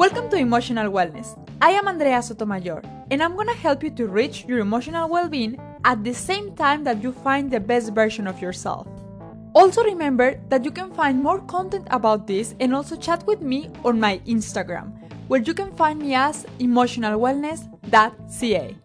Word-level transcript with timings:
Welcome 0.00 0.30
to 0.30 0.38
Emotional 0.38 0.88
Wellness. 0.90 1.36
I 1.60 1.72
am 1.72 1.86
Andrea 1.86 2.22
Sotomayor, 2.22 2.80
and 3.10 3.22
I'm 3.22 3.36
gonna 3.36 3.52
help 3.52 3.84
you 3.84 3.90
to 4.00 4.06
reach 4.06 4.46
your 4.46 4.60
emotional 4.60 5.10
well 5.10 5.28
being 5.28 5.60
at 5.84 6.02
the 6.02 6.14
same 6.14 6.56
time 6.56 6.84
that 6.84 7.02
you 7.02 7.12
find 7.12 7.50
the 7.50 7.60
best 7.60 7.92
version 7.92 8.26
of 8.26 8.40
yourself. 8.40 8.86
Also, 9.52 9.84
remember 9.84 10.40
that 10.48 10.64
you 10.64 10.70
can 10.70 10.90
find 10.94 11.22
more 11.22 11.40
content 11.40 11.86
about 11.90 12.26
this 12.26 12.54
and 12.60 12.74
also 12.74 12.96
chat 12.96 13.26
with 13.26 13.42
me 13.42 13.68
on 13.84 14.00
my 14.00 14.20
Instagram, 14.24 14.96
where 15.28 15.42
you 15.42 15.52
can 15.52 15.70
find 15.76 15.98
me 15.98 16.14
as 16.14 16.46
emotionalwellness.ca. 16.58 18.76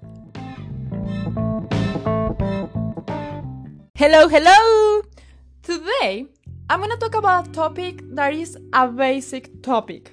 Hello, 3.95 4.27
hello! 4.27 5.01
Today, 5.63 6.27
I'm 6.69 6.81
gonna 6.81 6.97
talk 6.97 7.15
about 7.15 7.47
a 7.47 7.51
topic 7.51 8.01
that 8.13 8.33
is 8.33 8.57
a 8.73 8.89
basic 8.89 9.63
topic. 9.63 10.11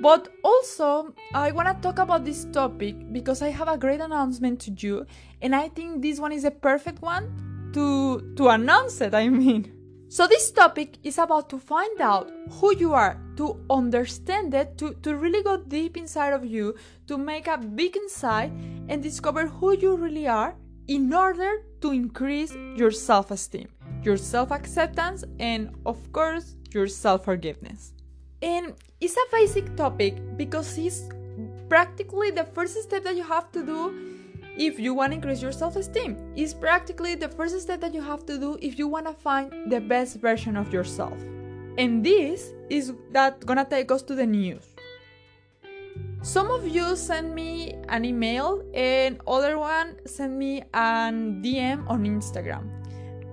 But 0.00 0.28
also, 0.42 1.14
I 1.34 1.52
wanna 1.52 1.78
talk 1.82 1.98
about 1.98 2.24
this 2.24 2.46
topic 2.46 3.12
because 3.12 3.42
I 3.42 3.50
have 3.50 3.68
a 3.68 3.76
great 3.76 4.00
announcement 4.00 4.60
to 4.60 4.70
you, 4.70 5.06
and 5.42 5.54
I 5.54 5.68
think 5.68 6.02
this 6.02 6.18
one 6.18 6.32
is 6.32 6.44
a 6.44 6.50
perfect 6.50 7.02
one 7.02 7.70
to 7.74 8.34
to 8.36 8.48
announce 8.48 9.00
it. 9.00 9.14
I 9.14 9.28
mean. 9.28 9.76
So 10.08 10.26
this 10.26 10.50
topic 10.50 10.98
is 11.04 11.18
about 11.18 11.48
to 11.50 11.58
find 11.60 12.00
out 12.00 12.32
who 12.58 12.74
you 12.74 12.94
are, 12.94 13.16
to 13.36 13.60
understand 13.70 14.52
it, 14.54 14.76
to, 14.78 14.92
to 15.02 15.14
really 15.14 15.40
go 15.40 15.56
deep 15.56 15.96
inside 15.96 16.32
of 16.32 16.44
you, 16.44 16.74
to 17.06 17.16
make 17.16 17.46
a 17.46 17.56
big 17.56 17.96
insight 17.96 18.50
and 18.88 19.00
discover 19.00 19.46
who 19.46 19.78
you 19.78 19.94
really 19.94 20.26
are 20.26 20.56
in 20.88 21.14
order 21.14 21.62
to 21.82 21.92
increase 21.92 22.52
your 22.74 22.90
self-esteem 22.90 23.68
your 24.02 24.16
self 24.16 24.50
acceptance, 24.50 25.24
and 25.38 25.70
of 25.86 26.12
course, 26.12 26.56
your 26.72 26.86
self 26.86 27.24
forgiveness. 27.24 27.92
And 28.42 28.74
it's 29.00 29.16
a 29.16 29.26
basic 29.32 29.76
topic 29.76 30.16
because 30.36 30.76
it's 30.76 31.08
practically 31.68 32.30
the 32.30 32.44
first 32.44 32.80
step 32.82 33.02
that 33.04 33.16
you 33.16 33.22
have 33.22 33.50
to 33.52 33.64
do 33.64 33.94
if 34.58 34.78
you 34.78 34.92
want 34.92 35.12
to 35.12 35.16
increase 35.16 35.40
your 35.40 35.52
self-esteem. 35.52 36.34
It's 36.36 36.52
practically 36.52 37.14
the 37.14 37.28
first 37.28 37.58
step 37.60 37.80
that 37.80 37.94
you 37.94 38.02
have 38.02 38.26
to 38.26 38.38
do 38.38 38.58
if 38.60 38.78
you 38.78 38.88
want 38.88 39.06
to 39.06 39.14
find 39.14 39.70
the 39.70 39.80
best 39.80 40.16
version 40.16 40.56
of 40.56 40.72
yourself. 40.72 41.18
And 41.78 42.04
this 42.04 42.52
is 42.68 42.92
that 43.12 43.46
gonna 43.46 43.64
take 43.64 43.90
us 43.90 44.02
to 44.02 44.14
the 44.14 44.26
news. 44.26 44.66
Some 46.22 46.50
of 46.50 46.68
you 46.68 46.94
send 46.94 47.34
me 47.34 47.76
an 47.88 48.04
email 48.04 48.62
and 48.74 49.18
other 49.26 49.58
one 49.58 49.96
send 50.04 50.38
me 50.38 50.62
an 50.74 51.42
dm 51.42 51.88
on 51.88 52.04
instagram 52.04 52.68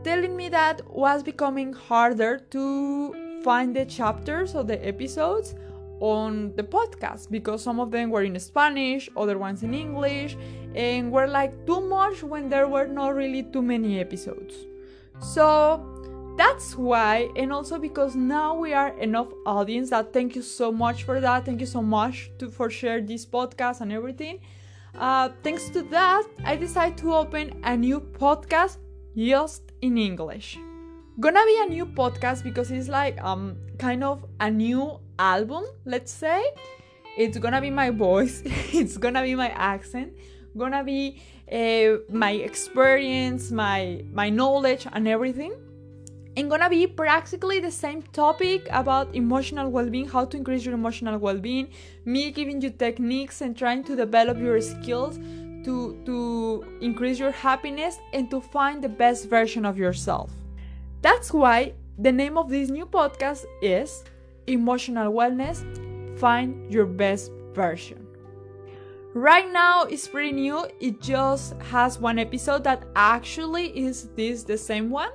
telling 0.06 0.38
me 0.38 0.48
that 0.48 0.80
was 0.90 1.22
becoming 1.22 1.74
harder 1.74 2.40
to 2.50 3.27
find 3.44 3.76
the 3.76 3.86
chapters 3.86 4.56
or 4.56 4.64
the 4.64 4.86
episodes 4.86 5.56
on 6.00 6.54
the 6.56 6.64
podcast 6.64 7.32
because 7.32 7.64
some 7.64 7.80
of 7.80 7.92
them 7.92 8.10
were 8.10 8.24
in 8.24 8.40
Spanish, 8.40 9.10
other 9.18 9.38
ones 9.38 9.64
in 9.64 9.74
English, 9.74 10.38
and 10.76 11.12
were 11.12 11.28
like 11.28 11.66
too 11.66 11.82
much 11.82 12.24
when 12.24 12.50
there 12.50 12.68
were 12.68 12.88
not 12.88 13.16
really 13.16 13.44
too 13.44 13.62
many 13.62 14.00
episodes. 14.00 14.54
So 15.20 15.84
that's 16.38 16.76
why, 16.76 17.30
and 17.36 17.52
also 17.52 17.80
because 17.80 18.16
now 18.16 18.56
we 18.56 18.74
are 18.74 18.96
enough 19.00 19.30
audience 19.46 19.90
that 19.90 20.14
thank 20.14 20.36
you 20.36 20.44
so 20.44 20.72
much 20.72 21.04
for 21.04 21.20
that. 21.20 21.46
Thank 21.46 21.62
you 21.62 21.66
so 21.66 21.82
much 21.82 22.32
to, 22.38 22.50
for 22.50 22.70
share 22.70 23.02
this 23.02 23.26
podcast 23.26 23.82
and 23.82 23.92
everything. 23.92 24.40
Uh, 24.96 25.30
thanks 25.44 25.70
to 25.70 25.82
that, 25.84 26.26
I 26.44 26.56
decided 26.56 26.98
to 27.00 27.16
open 27.16 27.60
a 27.64 27.76
new 27.76 28.00
podcast 28.00 28.78
just 29.16 29.64
in 29.82 29.98
English. 29.98 30.60
Gonna 31.20 31.44
be 31.48 31.58
a 31.60 31.66
new 31.66 31.88
podcast 31.88 32.44
because 32.44 32.70
it's 32.70 32.88
like 32.88 33.20
um 33.24 33.58
kind 33.80 34.04
of 34.04 34.24
a 34.40 34.52
new 34.52 35.00
album, 35.18 35.64
let's 35.84 36.12
say. 36.12 36.46
It's 37.18 37.40
gonna 37.40 37.60
be 37.60 37.72
my 37.72 37.90
voice, 37.90 38.44
it's 38.46 38.98
gonna 38.98 39.24
be 39.24 39.34
my 39.34 39.50
accent, 39.50 40.14
gonna 40.56 40.84
be 40.84 41.20
uh, 41.52 42.04
my 42.14 42.34
experience, 42.34 43.50
my 43.50 44.04
my 44.14 44.30
knowledge 44.30 44.86
and 44.94 45.08
everything. 45.08 45.54
And 46.36 46.52
gonna 46.52 46.70
be 46.70 46.86
practically 46.86 47.60
the 47.62 47.72
same 47.72 48.04
topic 48.14 48.68
about 48.70 49.16
emotional 49.16 49.72
well-being, 49.72 50.08
how 50.08 50.26
to 50.26 50.38
increase 50.38 50.66
your 50.66 50.76
emotional 50.76 51.18
well-being, 51.18 51.70
me 52.06 52.30
giving 52.30 52.62
you 52.62 52.70
techniques 52.70 53.42
and 53.42 53.58
trying 53.58 53.84
to 53.86 53.96
develop 53.96 54.38
your 54.38 54.62
skills 54.62 55.18
to 55.66 55.98
to 56.06 56.64
increase 56.80 57.18
your 57.18 57.32
happiness 57.32 57.98
and 58.14 58.30
to 58.30 58.40
find 58.40 58.84
the 58.84 58.90
best 59.06 59.28
version 59.28 59.66
of 59.66 59.80
yourself. 59.80 60.30
That's 61.02 61.32
why 61.32 61.74
the 61.98 62.12
name 62.12 62.38
of 62.38 62.50
this 62.50 62.70
new 62.70 62.86
podcast 62.86 63.46
is 63.62 64.04
Emotional 64.48 65.14
Wellness 65.14 65.62
Find 66.18 66.72
Your 66.74 66.86
Best 66.86 67.32
Version. 67.54 68.06
Right 69.14 69.52
now 69.52 69.84
it's 69.84 70.08
pretty 70.08 70.32
new. 70.32 70.66
It 70.80 71.02
just 71.02 71.54
has 71.70 72.00
one 72.00 72.20
episode 72.20 72.64
that 72.66 72.84
actually 72.96 73.78
is 73.78 74.10
this 74.16 74.44
the 74.44 74.58
same 74.58 74.90
one. 74.90 75.12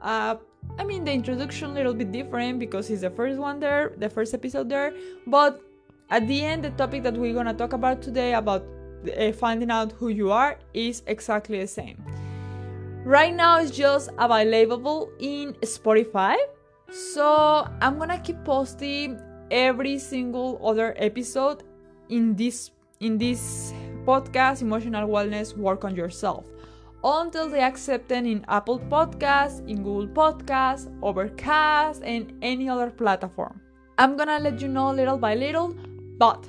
Uh, 0.00 0.36
I 0.78 0.84
mean 0.84 1.04
the 1.04 1.12
introduction 1.12 1.70
a 1.70 1.74
little 1.74 1.94
bit 1.94 2.12
different 2.12 2.58
because 2.58 2.90
it's 2.90 3.02
the 3.02 3.10
first 3.10 3.38
one 3.38 3.60
there, 3.60 3.94
the 3.98 4.08
first 4.08 4.32
episode 4.34 4.68
there, 4.68 4.94
but 5.26 5.60
at 6.10 6.26
the 6.28 6.44
end 6.44 6.64
the 6.64 6.70
topic 6.70 7.02
that 7.02 7.14
we're 7.14 7.34
gonna 7.34 7.54
talk 7.54 7.72
about 7.72 8.00
today 8.00 8.34
about 8.34 8.64
uh, 9.16 9.32
finding 9.32 9.70
out 9.70 9.92
who 9.92 10.08
you 10.08 10.30
are 10.30 10.58
is 10.72 11.02
exactly 11.06 11.60
the 11.60 11.66
same. 11.66 12.02
Right 13.06 13.32
now 13.32 13.60
it's 13.60 13.70
just 13.70 14.10
available 14.18 15.12
in 15.20 15.52
Spotify. 15.62 16.34
So 16.90 17.68
I'm 17.80 17.98
gonna 18.00 18.18
keep 18.18 18.42
posting 18.42 19.22
every 19.48 19.96
single 20.00 20.58
other 20.58 20.92
episode 20.98 21.62
in 22.08 22.34
this 22.34 22.72
in 22.98 23.16
this 23.16 23.72
podcast 24.04 24.60
emotional 24.60 25.08
wellness 25.08 25.56
work 25.56 25.84
on 25.84 25.94
yourself 25.94 26.46
until 27.04 27.48
they 27.48 27.60
accept 27.60 28.10
it 28.10 28.26
in 28.26 28.44
Apple 28.48 28.80
Podcasts, 28.80 29.62
in 29.68 29.84
Google 29.84 30.08
Podcasts, 30.08 30.90
Overcast, 31.00 32.02
and 32.02 32.34
any 32.42 32.68
other 32.68 32.90
platform. 32.90 33.60
I'm 33.98 34.16
gonna 34.16 34.40
let 34.40 34.60
you 34.60 34.66
know 34.66 34.90
little 34.90 35.16
by 35.16 35.36
little, 35.36 35.76
but 36.18 36.44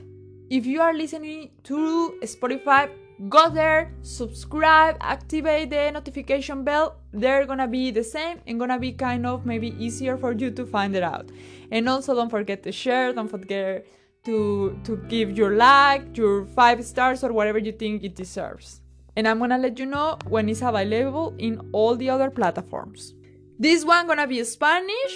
if 0.49 0.65
you 0.65 0.81
are 0.81 0.95
listening 0.95 1.51
to 1.65 2.17
Spotify, 2.23 2.89
go 3.29 3.49
there, 3.49 3.91
subscribe, 4.01 4.97
activate 5.01 5.69
the 5.69 5.91
notification 5.91 6.63
bell. 6.63 6.97
They're 7.11 7.45
gonna 7.45 7.67
be 7.67 7.91
the 7.91 8.03
same 8.03 8.39
and 8.45 8.59
gonna 8.59 8.79
be 8.79 8.91
kind 8.91 9.25
of 9.25 9.45
maybe 9.45 9.75
easier 9.83 10.17
for 10.17 10.33
you 10.33 10.51
to 10.51 10.65
find 10.65 10.95
it 10.95 11.03
out. 11.03 11.29
And 11.71 11.89
also 11.89 12.13
don't 12.13 12.29
forget 12.29 12.63
to 12.63 12.71
share, 12.71 13.13
don't 13.13 13.27
forget 13.27 13.85
to 14.25 14.79
to 14.83 14.97
give 15.09 15.37
your 15.37 15.55
like, 15.55 16.15
your 16.15 16.45
five 16.45 16.83
stars 16.85 17.23
or 17.23 17.33
whatever 17.33 17.57
you 17.57 17.71
think 17.71 18.03
it 18.03 18.15
deserves. 18.15 18.81
And 19.15 19.27
I'm 19.27 19.39
gonna 19.39 19.57
let 19.57 19.79
you 19.79 19.87
know 19.87 20.17
when 20.29 20.47
it's 20.47 20.61
available 20.61 21.33
in 21.39 21.69
all 21.73 21.95
the 21.95 22.09
other 22.09 22.29
platforms. 22.29 23.15
This 23.57 23.83
one 23.83 24.05
gonna 24.05 24.27
be 24.27 24.43
Spanish 24.43 25.15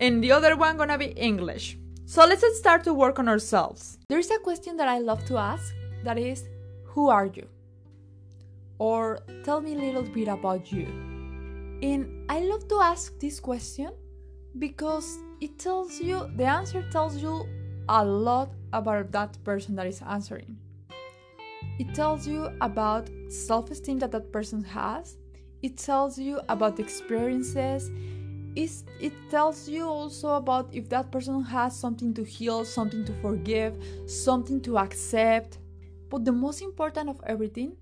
and 0.00 0.24
the 0.24 0.32
other 0.32 0.56
one 0.56 0.78
gonna 0.78 0.96
be 0.96 1.12
English. 1.16 1.76
So 2.06 2.24
let's 2.24 2.44
start 2.58 2.84
to 2.84 2.94
work 2.94 3.18
on 3.18 3.28
ourselves. 3.28 3.98
There 4.08 4.18
is 4.18 4.30
a 4.30 4.38
question 4.38 4.76
that 4.78 4.88
I 4.88 4.98
love 4.98 5.24
to 5.26 5.36
ask 5.36 5.74
that 6.04 6.18
is, 6.18 6.44
Who 6.94 7.08
are 7.08 7.26
you? 7.26 7.46
Or 8.78 9.20
tell 9.44 9.60
me 9.60 9.74
a 9.74 9.78
little 9.78 10.02
bit 10.02 10.28
about 10.28 10.72
you. 10.72 10.86
And 11.82 12.24
I 12.28 12.40
love 12.40 12.66
to 12.68 12.80
ask 12.80 13.18
this 13.18 13.40
question 13.40 13.92
because 14.58 15.18
it 15.40 15.58
tells 15.58 16.00
you, 16.00 16.30
the 16.36 16.44
answer 16.44 16.82
tells 16.90 17.16
you 17.16 17.46
a 17.88 18.04
lot 18.04 18.50
about 18.72 19.12
that 19.12 19.36
person 19.44 19.76
that 19.76 19.86
is 19.86 20.00
answering. 20.02 20.56
It 21.78 21.94
tells 21.94 22.26
you 22.26 22.50
about 22.60 23.10
self 23.28 23.70
esteem 23.70 23.98
that 23.98 24.12
that 24.12 24.32
person 24.32 24.62
has, 24.64 25.16
it 25.62 25.76
tells 25.76 26.18
you 26.18 26.40
about 26.48 26.78
experiences 26.78 27.90
it's, 28.56 28.84
it 29.00 29.12
tells 29.30 29.68
you 29.68 29.84
also 29.88 30.34
about 30.34 30.68
if 30.72 30.88
that 30.90 31.10
person 31.10 31.42
has 31.42 31.76
something 31.76 32.14
to 32.14 32.22
heal, 32.22 32.64
something 32.64 33.04
to 33.04 33.12
forgive, 33.14 33.74
something 34.06 34.60
to 34.62 34.78
accept. 34.78 35.58
But 36.14 36.24
the 36.24 36.30
most 36.30 36.62
important 36.62 37.10
of 37.10 37.20
everything, 37.26 37.72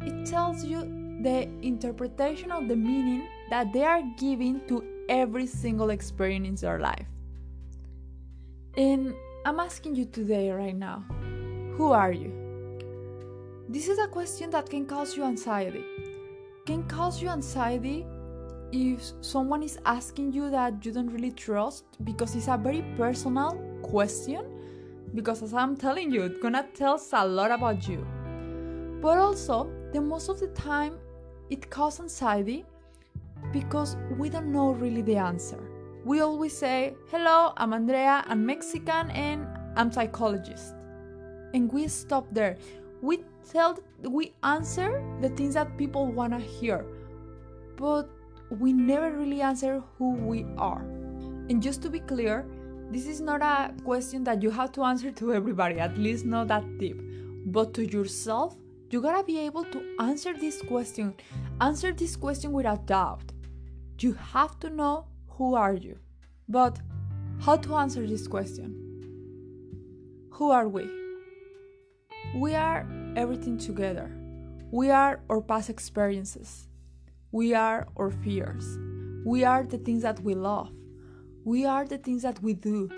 it 0.00 0.26
tells 0.26 0.64
you 0.64 0.80
the 1.22 1.42
interpretation 1.62 2.50
of 2.50 2.66
the 2.66 2.74
meaning 2.74 3.28
that 3.50 3.72
they 3.72 3.84
are 3.84 4.02
giving 4.18 4.66
to 4.66 4.82
every 5.08 5.46
single 5.46 5.90
experience 5.90 6.48
in 6.48 6.56
their 6.56 6.80
life. 6.80 7.06
And 8.76 9.14
I'm 9.44 9.60
asking 9.60 9.94
you 9.94 10.06
today, 10.06 10.50
right 10.50 10.74
now, 10.74 11.04
who 11.76 11.92
are 11.92 12.10
you? 12.10 12.32
This 13.68 13.86
is 13.86 14.00
a 14.00 14.08
question 14.08 14.50
that 14.50 14.68
can 14.68 14.84
cause 14.84 15.16
you 15.16 15.22
anxiety. 15.22 15.84
Can 16.66 16.82
cause 16.88 17.22
you 17.22 17.28
anxiety 17.28 18.04
if 18.72 19.12
someone 19.20 19.62
is 19.62 19.78
asking 19.86 20.32
you 20.32 20.50
that 20.50 20.84
you 20.84 20.90
don't 20.90 21.12
really 21.12 21.30
trust 21.30 21.84
because 22.02 22.34
it's 22.34 22.48
a 22.48 22.56
very 22.56 22.82
personal 22.96 23.52
question 23.82 24.55
because 25.16 25.42
as 25.42 25.52
i'm 25.54 25.76
telling 25.76 26.12
you 26.12 26.22
it's 26.22 26.40
gonna 26.40 26.64
tell 26.74 26.94
us 26.94 27.10
a 27.12 27.26
lot 27.26 27.50
about 27.50 27.88
you 27.88 28.06
but 29.02 29.18
also 29.18 29.70
the 29.92 30.00
most 30.00 30.28
of 30.28 30.38
the 30.38 30.48
time 30.48 30.98
it 31.50 31.68
causes 31.70 32.00
anxiety 32.00 32.64
because 33.52 33.96
we 34.18 34.28
don't 34.28 34.52
know 34.52 34.72
really 34.72 35.02
the 35.02 35.16
answer 35.16 35.60
we 36.04 36.20
always 36.20 36.56
say 36.56 36.94
hello 37.10 37.52
i'm 37.56 37.72
andrea 37.72 38.24
i'm 38.28 38.46
mexican 38.46 39.10
and 39.10 39.46
I'm 39.76 39.92
psychologist. 39.92 40.74
And 41.52 41.70
we 41.70 41.86
stop 41.88 42.26
there. 42.32 42.56
We 43.02 43.24
tell 43.48 43.78
we 44.02 44.32
answer 44.42 45.04
the 45.20 45.28
things 45.28 45.54
that 45.54 45.76
people 45.76 46.06
want 46.06 46.32
to 46.32 46.38
hear. 46.38 46.84
But 47.76 48.08
we 48.50 48.72
never 48.72 49.12
really 49.12 49.42
answer 49.42 49.82
who 49.98 50.12
we 50.12 50.46
are. 50.56 50.80
And 51.48 51.62
just 51.62 51.82
to 51.82 51.90
be 51.90 52.00
clear, 52.00 52.46
this 52.90 53.06
is 53.06 53.20
not 53.20 53.42
a 53.42 53.74
question 53.82 54.24
that 54.24 54.42
you 54.42 54.50
have 54.50 54.72
to 54.72 54.82
answer 54.84 55.10
to 55.10 55.34
everybody, 55.34 55.78
at 55.78 55.98
least 55.98 56.24
not 56.24 56.48
that 56.48 56.78
deep. 56.78 57.00
But 57.46 57.74
to 57.74 57.86
yourself, 57.86 58.56
you 58.90 59.00
gotta 59.00 59.24
be 59.24 59.38
able 59.40 59.64
to 59.64 59.96
answer 60.00 60.32
this 60.32 60.62
question. 60.62 61.14
Answer 61.60 61.92
this 61.92 62.16
question 62.16 62.52
without 62.52 62.86
doubt. 62.86 63.32
You 63.98 64.12
have 64.12 64.58
to 64.60 64.70
know 64.70 65.06
who 65.28 65.54
are 65.54 65.74
you. 65.74 65.98
But 66.48 66.78
how 67.40 67.56
to 67.56 67.74
answer 67.76 68.06
this 68.06 68.28
question? 68.28 68.74
Who 70.30 70.50
are 70.50 70.68
we? 70.68 70.88
We 72.34 72.54
are 72.54 72.86
everything 73.16 73.58
together. 73.58 74.10
We 74.70 74.90
are 74.90 75.20
our 75.28 75.40
past 75.40 75.70
experiences. 75.70 76.68
We 77.32 77.54
are 77.54 77.86
our 77.96 78.10
fears. 78.10 78.78
We 79.24 79.44
are 79.44 79.64
the 79.64 79.78
things 79.78 80.02
that 80.02 80.20
we 80.20 80.34
love. 80.34 80.70
We 81.46 81.64
are 81.64 81.84
the 81.84 81.98
things 81.98 82.22
that 82.22 82.42
we 82.42 82.54
do, 82.54 82.90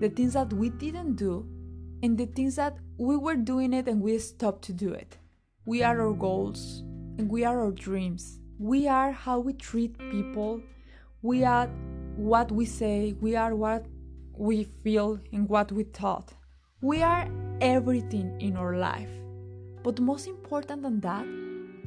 the 0.00 0.08
things 0.08 0.32
that 0.32 0.52
we 0.52 0.70
didn't 0.70 1.14
do, 1.14 1.46
and 2.02 2.18
the 2.18 2.26
things 2.26 2.56
that 2.56 2.76
we 2.98 3.16
were 3.16 3.36
doing 3.36 3.72
it 3.72 3.86
and 3.86 4.00
we 4.02 4.18
stopped 4.18 4.62
to 4.62 4.72
do 4.72 4.92
it. 4.92 5.18
We 5.66 5.84
are 5.84 6.00
our 6.00 6.12
goals 6.12 6.82
and 7.16 7.30
we 7.30 7.44
are 7.44 7.60
our 7.60 7.70
dreams. 7.70 8.40
We 8.58 8.88
are 8.88 9.12
how 9.12 9.38
we 9.38 9.52
treat 9.52 9.96
people. 10.10 10.60
We 11.22 11.44
are 11.44 11.68
what 12.16 12.50
we 12.50 12.64
say. 12.64 13.14
We 13.20 13.36
are 13.36 13.54
what 13.54 13.86
we 14.36 14.64
feel 14.82 15.20
and 15.32 15.48
what 15.48 15.70
we 15.70 15.84
thought. 15.84 16.34
We 16.80 17.02
are 17.02 17.28
everything 17.60 18.36
in 18.40 18.56
our 18.56 18.76
life. 18.76 19.10
But 19.84 20.00
most 20.00 20.26
important 20.26 20.82
than 20.82 20.98
that 21.02 21.24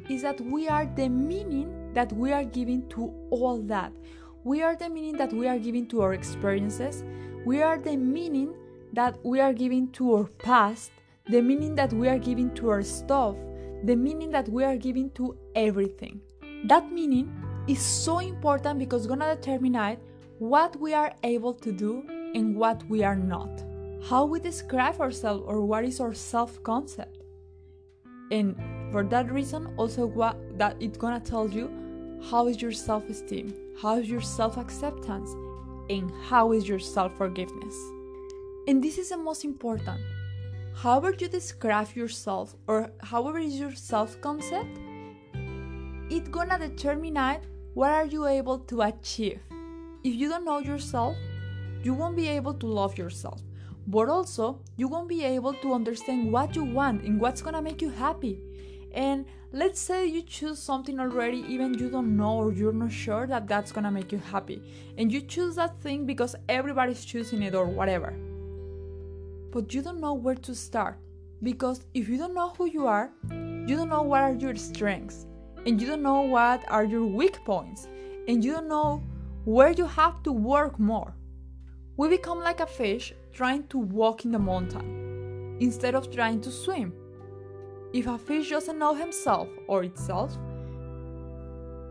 is 0.09 0.21
that 0.21 0.39
we 0.39 0.69
are 0.69 0.85
the 0.85 1.09
meaning 1.09 1.91
that 1.93 2.13
we 2.13 2.31
are 2.31 2.45
giving 2.45 2.87
to 2.91 3.13
all 3.31 3.61
that. 3.63 3.91
We 4.45 4.61
are 4.61 4.75
the 4.75 4.89
meaning 4.91 5.17
that 5.17 5.33
we 5.33 5.47
are 5.47 5.57
giving 5.57 5.87
to 5.87 6.01
our 6.01 6.13
experiences. 6.13 7.03
We 7.45 7.63
are 7.63 7.79
the 7.79 7.97
meaning 7.97 8.53
that 8.93 9.17
we 9.23 9.39
are 9.39 9.53
giving 9.53 9.91
to 9.93 10.13
our 10.13 10.25
past, 10.37 10.91
the 11.27 11.41
meaning 11.41 11.73
that 11.73 11.91
we 11.91 12.07
are 12.07 12.19
giving 12.19 12.53
to 12.53 12.69
our 12.69 12.83
stuff, 12.83 13.35
the 13.85 13.95
meaning 13.95 14.29
that 14.29 14.47
we 14.47 14.63
are 14.63 14.77
giving 14.77 15.09
to 15.15 15.35
everything. 15.55 16.21
That 16.65 16.91
meaning 16.91 17.33
is 17.67 17.81
so 17.81 18.19
important 18.19 18.77
because 18.77 19.01
it's 19.01 19.07
gonna 19.07 19.35
determine 19.35 19.97
what 20.37 20.79
we 20.79 20.93
are 20.93 21.11
able 21.23 21.55
to 21.55 21.71
do 21.71 22.03
and 22.35 22.55
what 22.55 22.87
we 22.87 23.03
are 23.03 23.15
not. 23.15 23.63
How 24.07 24.25
we 24.25 24.39
describe 24.39 25.01
ourselves 25.01 25.43
or 25.47 25.65
what 25.65 25.85
is 25.85 25.99
our 25.99 26.13
self-concept. 26.13 27.17
And 28.29 28.55
for 28.91 29.03
that 29.05 29.31
reason, 29.31 29.73
also 29.75 30.05
what 30.05 30.37
that 30.59 30.77
it's 30.79 30.99
gonna 30.99 31.19
tell 31.19 31.49
you 31.49 31.84
how 32.31 32.47
is 32.47 32.59
your 32.59 32.71
self-esteem, 32.71 33.53
how 33.79 33.97
is 33.97 34.09
your 34.09 34.21
self-acceptance, 34.21 35.31
and 35.89 36.11
how 36.23 36.53
is 36.53 36.67
your 36.67 36.79
self-forgiveness. 36.79 37.75
And 38.67 38.83
this 38.83 38.97
is 38.97 39.09
the 39.09 39.17
most 39.17 39.45
important. 39.45 40.01
However 40.73 41.13
you 41.19 41.27
describe 41.27 41.95
yourself 41.95 42.55
or 42.67 42.89
however 43.01 43.37
is 43.37 43.59
your 43.59 43.75
self-concept, 43.75 44.79
it's 46.09 46.29
gonna 46.29 46.57
determine 46.57 47.41
what 47.75 47.91
are 47.91 48.05
you 48.05 48.25
able 48.25 48.57
to 48.59 48.81
achieve. 48.81 49.39
If 50.03 50.15
you 50.15 50.27
don't 50.29 50.45
know 50.45 50.59
yourself, 50.59 51.15
you 51.83 51.93
won't 51.93 52.15
be 52.15 52.27
able 52.27 52.55
to 52.55 52.65
love 52.65 52.97
yourself. 52.97 53.41
But 53.87 54.09
also, 54.09 54.61
you 54.77 54.87
won't 54.87 55.07
be 55.07 55.23
able 55.23 55.53
to 55.53 55.73
understand 55.73 56.31
what 56.31 56.55
you 56.55 56.63
want 56.63 57.03
and 57.03 57.21
what's 57.21 57.43
gonna 57.43 57.61
make 57.61 57.83
you 57.83 57.91
happy. 57.91 58.39
And 58.95 59.25
let's 59.51 59.79
say 59.79 60.07
you 60.07 60.21
choose 60.21 60.57
something 60.57 60.99
already, 60.99 61.45
even 61.49 61.73
you 61.73 61.89
don't 61.89 62.15
know 62.15 62.37
or 62.37 62.53
you're 62.53 62.71
not 62.71 62.91
sure 62.91 63.27
that 63.27 63.47
that's 63.47 63.73
gonna 63.73 63.91
make 63.91 64.11
you 64.13 64.19
happy. 64.19 64.61
And 64.97 65.11
you 65.11 65.21
choose 65.21 65.55
that 65.55 65.81
thing 65.81 66.05
because 66.05 66.35
everybody's 66.47 67.03
choosing 67.03 67.43
it 67.43 67.53
or 67.53 67.65
whatever. 67.65 68.13
But 69.51 69.73
you 69.73 69.81
don't 69.81 69.99
know 69.99 70.13
where 70.13 70.35
to 70.35 70.55
start. 70.55 70.97
Because 71.43 71.85
if 71.93 72.07
you 72.07 72.17
don't 72.17 72.33
know 72.33 72.49
who 72.57 72.65
you 72.67 72.87
are, 72.87 73.11
you 73.29 73.75
don't 73.75 73.89
know 73.89 74.01
what 74.01 74.21
are 74.21 74.33
your 74.33 74.55
strengths. 74.55 75.27
And 75.65 75.81
you 75.81 75.87
don't 75.87 76.01
know 76.01 76.21
what 76.21 76.63
are 76.69 76.85
your 76.85 77.05
weak 77.05 77.43
points. 77.43 77.87
And 78.27 78.43
you 78.43 78.53
don't 78.53 78.69
know 78.69 79.03
where 79.43 79.71
you 79.71 79.85
have 79.85 80.23
to 80.23 80.31
work 80.31 80.79
more. 80.79 81.13
We 81.97 82.07
become 82.09 82.39
like 82.39 82.61
a 82.61 82.65
fish 82.65 83.13
trying 83.33 83.67
to 83.67 83.77
walk 83.77 84.23
in 84.23 84.31
the 84.31 84.39
mountain 84.39 85.57
instead 85.59 85.95
of 85.95 86.11
trying 86.11 86.41
to 86.41 86.51
swim. 86.51 86.93
If 87.95 88.07
a 88.07 88.17
fish 88.17 88.49
doesn't 88.49 88.77
know 88.77 88.93
himself 88.93 89.47
or 89.67 89.85
itself, 89.85 90.37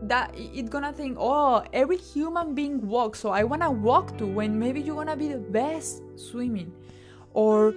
that 0.03 0.31
it's 0.37 0.69
gonna 0.69 0.93
think, 0.93 1.17
oh, 1.19 1.63
every 1.73 1.97
human 1.97 2.53
being 2.53 2.87
walks, 2.87 3.19
so 3.19 3.29
I 3.29 3.43
wanna 3.43 3.71
walk 3.71 4.15
too. 4.15 4.27
When 4.27 4.59
maybe 4.59 4.81
you're 4.81 4.97
gonna 4.97 5.15
be 5.15 5.29
the 5.29 5.39
best 5.39 6.03
swimming, 6.15 6.71
or 7.33 7.73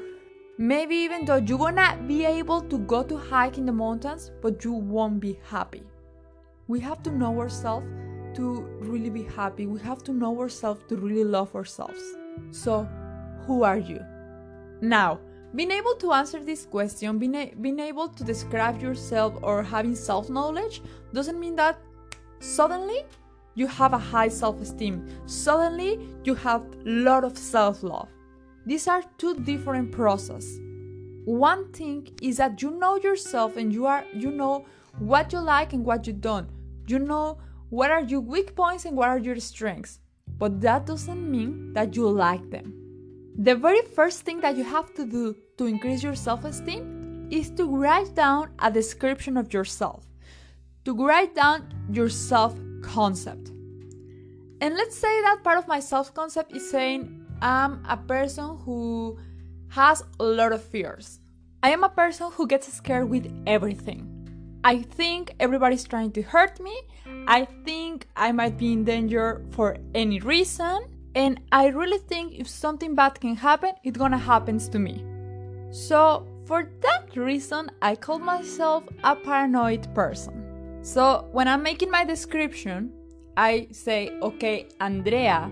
maybe 0.58 0.94
even 0.94 1.24
though 1.24 1.36
you're 1.36 1.56
gonna 1.56 1.96
be 2.06 2.26
able 2.26 2.60
to 2.60 2.76
go 2.80 3.02
to 3.02 3.16
hike 3.16 3.56
in 3.56 3.64
the 3.64 3.72
mountains, 3.72 4.30
but 4.42 4.62
you 4.62 4.74
won't 4.74 5.20
be 5.20 5.40
happy. 5.48 5.84
We 6.66 6.80
have 6.80 7.02
to 7.04 7.10
know 7.10 7.40
ourselves 7.40 7.86
to 8.34 8.60
really 8.80 9.08
be 9.08 9.22
happy. 9.22 9.66
We 9.66 9.80
have 9.80 10.04
to 10.04 10.12
know 10.12 10.38
ourselves 10.38 10.82
to 10.90 10.96
really 10.96 11.24
love 11.24 11.56
ourselves. 11.56 12.02
So, 12.50 12.86
who 13.46 13.62
are 13.62 13.78
you? 13.78 14.04
Now, 14.82 15.18
being 15.54 15.70
able 15.70 15.94
to 15.94 16.12
answer 16.12 16.44
this 16.44 16.66
question, 16.66 17.18
being, 17.18 17.34
a- 17.34 17.54
being 17.60 17.80
able 17.80 18.08
to 18.08 18.24
describe 18.24 18.82
yourself 18.82 19.34
or 19.42 19.62
having 19.62 19.94
self 19.94 20.28
knowledge 20.28 20.82
doesn't 21.12 21.40
mean 21.40 21.56
that 21.56 21.78
suddenly 22.40 23.04
you 23.54 23.66
have 23.66 23.92
a 23.92 23.98
high 23.98 24.28
self 24.28 24.60
esteem. 24.60 25.06
Suddenly 25.26 25.98
you 26.24 26.34
have 26.34 26.62
a 26.62 26.88
lot 26.88 27.24
of 27.24 27.36
self 27.36 27.82
love. 27.82 28.08
These 28.66 28.86
are 28.86 29.02
two 29.16 29.34
different 29.40 29.90
processes. 29.90 30.60
One 31.24 31.72
thing 31.72 32.08
is 32.22 32.36
that 32.36 32.62
you 32.62 32.70
know 32.70 32.96
yourself 32.96 33.56
and 33.56 33.72
you 33.72 33.86
are 33.86 34.04
you 34.14 34.30
know 34.30 34.66
what 34.98 35.32
you 35.32 35.40
like 35.40 35.72
and 35.72 35.84
what 35.84 36.06
you 36.06 36.12
don't. 36.12 36.48
You 36.86 36.98
know 36.98 37.38
what 37.70 37.90
are 37.90 38.02
your 38.02 38.20
weak 38.20 38.54
points 38.54 38.84
and 38.84 38.96
what 38.96 39.08
are 39.08 39.18
your 39.18 39.38
strengths. 39.40 40.00
But 40.38 40.60
that 40.60 40.86
doesn't 40.86 41.30
mean 41.30 41.72
that 41.72 41.96
you 41.96 42.08
like 42.08 42.50
them. 42.50 42.87
The 43.38 43.54
very 43.54 43.82
first 43.94 44.22
thing 44.22 44.40
that 44.40 44.56
you 44.56 44.64
have 44.64 44.92
to 44.94 45.06
do 45.06 45.36
to 45.58 45.66
increase 45.66 46.02
your 46.02 46.16
self 46.16 46.44
esteem 46.44 47.28
is 47.30 47.50
to 47.50 47.64
write 47.64 48.12
down 48.16 48.50
a 48.58 48.68
description 48.68 49.36
of 49.36 49.52
yourself, 49.52 50.04
to 50.84 50.92
write 50.92 51.36
down 51.36 51.72
your 51.92 52.08
self 52.08 52.58
concept. 52.82 53.50
And 54.60 54.74
let's 54.74 54.98
say 54.98 55.22
that 55.22 55.44
part 55.44 55.56
of 55.56 55.68
my 55.68 55.78
self 55.78 56.12
concept 56.14 56.52
is 56.52 56.68
saying 56.68 57.24
I'm 57.40 57.84
a 57.88 57.96
person 57.96 58.58
who 58.64 59.20
has 59.68 60.02
a 60.18 60.24
lot 60.24 60.50
of 60.50 60.64
fears. 60.64 61.20
I 61.62 61.70
am 61.70 61.84
a 61.84 61.88
person 61.88 62.32
who 62.32 62.44
gets 62.44 62.72
scared 62.72 63.08
with 63.08 63.30
everything. 63.46 64.02
I 64.64 64.82
think 64.82 65.36
everybody's 65.38 65.84
trying 65.84 66.10
to 66.12 66.22
hurt 66.22 66.58
me. 66.58 66.76
I 67.28 67.44
think 67.64 68.08
I 68.16 68.32
might 68.32 68.58
be 68.58 68.72
in 68.72 68.82
danger 68.82 69.46
for 69.52 69.76
any 69.94 70.18
reason. 70.18 70.97
And 71.18 71.40
I 71.50 71.66
really 71.66 71.98
think 71.98 72.34
if 72.34 72.46
something 72.48 72.94
bad 72.94 73.20
can 73.20 73.34
happen, 73.34 73.72
it's 73.82 73.98
gonna 73.98 74.16
happen 74.16 74.56
to 74.58 74.78
me. 74.78 75.04
So, 75.72 76.24
for 76.44 76.70
that 76.80 77.16
reason, 77.16 77.72
I 77.82 77.96
call 77.96 78.20
myself 78.20 78.84
a 79.02 79.16
paranoid 79.16 79.92
person. 79.96 80.78
So, 80.82 81.28
when 81.32 81.48
I'm 81.48 81.64
making 81.64 81.90
my 81.90 82.04
description, 82.04 82.92
I 83.36 83.66
say, 83.72 84.10
okay, 84.22 84.68
Andrea, 84.80 85.50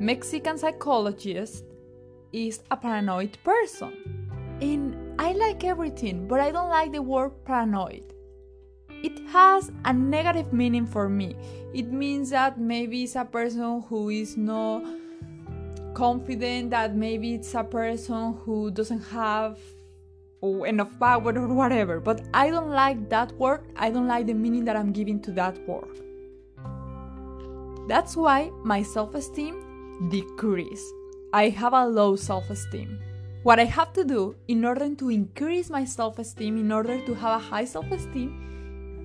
Mexican 0.00 0.56
psychologist, 0.56 1.64
is 2.32 2.62
a 2.70 2.76
paranoid 2.78 3.36
person. 3.44 3.92
And 4.62 4.96
I 5.20 5.32
like 5.32 5.64
everything, 5.64 6.26
but 6.26 6.40
I 6.40 6.50
don't 6.50 6.70
like 6.70 6.92
the 6.92 7.02
word 7.02 7.44
paranoid. 7.44 8.11
It 9.02 9.18
has 9.30 9.72
a 9.84 9.92
negative 9.92 10.52
meaning 10.52 10.86
for 10.86 11.08
me. 11.08 11.34
It 11.74 11.92
means 11.92 12.30
that 12.30 12.58
maybe 12.58 13.02
it's 13.02 13.16
a 13.16 13.24
person 13.24 13.82
who 13.88 14.10
is 14.10 14.36
not 14.36 14.84
confident, 15.94 16.70
that 16.70 16.94
maybe 16.94 17.34
it's 17.34 17.54
a 17.54 17.64
person 17.64 18.34
who 18.44 18.70
doesn't 18.70 19.02
have 19.10 19.58
enough 20.42 20.98
power 20.98 21.32
or 21.36 21.48
whatever. 21.48 22.00
But 22.00 22.22
I 22.32 22.50
don't 22.50 22.70
like 22.70 23.08
that 23.10 23.32
word. 23.32 23.62
I 23.76 23.90
don't 23.90 24.06
like 24.06 24.26
the 24.26 24.34
meaning 24.34 24.64
that 24.66 24.76
I'm 24.76 24.92
giving 24.92 25.20
to 25.22 25.32
that 25.32 25.58
word. 25.68 26.00
That's 27.88 28.16
why 28.16 28.50
my 28.64 28.82
self 28.82 29.14
esteem 29.14 30.08
decreased. 30.10 30.86
I 31.32 31.48
have 31.48 31.72
a 31.72 31.86
low 31.86 32.16
self 32.16 32.50
esteem. 32.50 33.00
What 33.42 33.58
I 33.58 33.64
have 33.64 33.92
to 33.94 34.04
do 34.04 34.36
in 34.46 34.64
order 34.64 34.94
to 34.94 35.10
increase 35.10 35.70
my 35.70 35.84
self 35.84 36.18
esteem, 36.18 36.56
in 36.56 36.70
order 36.70 37.04
to 37.04 37.14
have 37.14 37.40
a 37.40 37.44
high 37.44 37.64
self 37.64 37.90
esteem, 37.90 38.61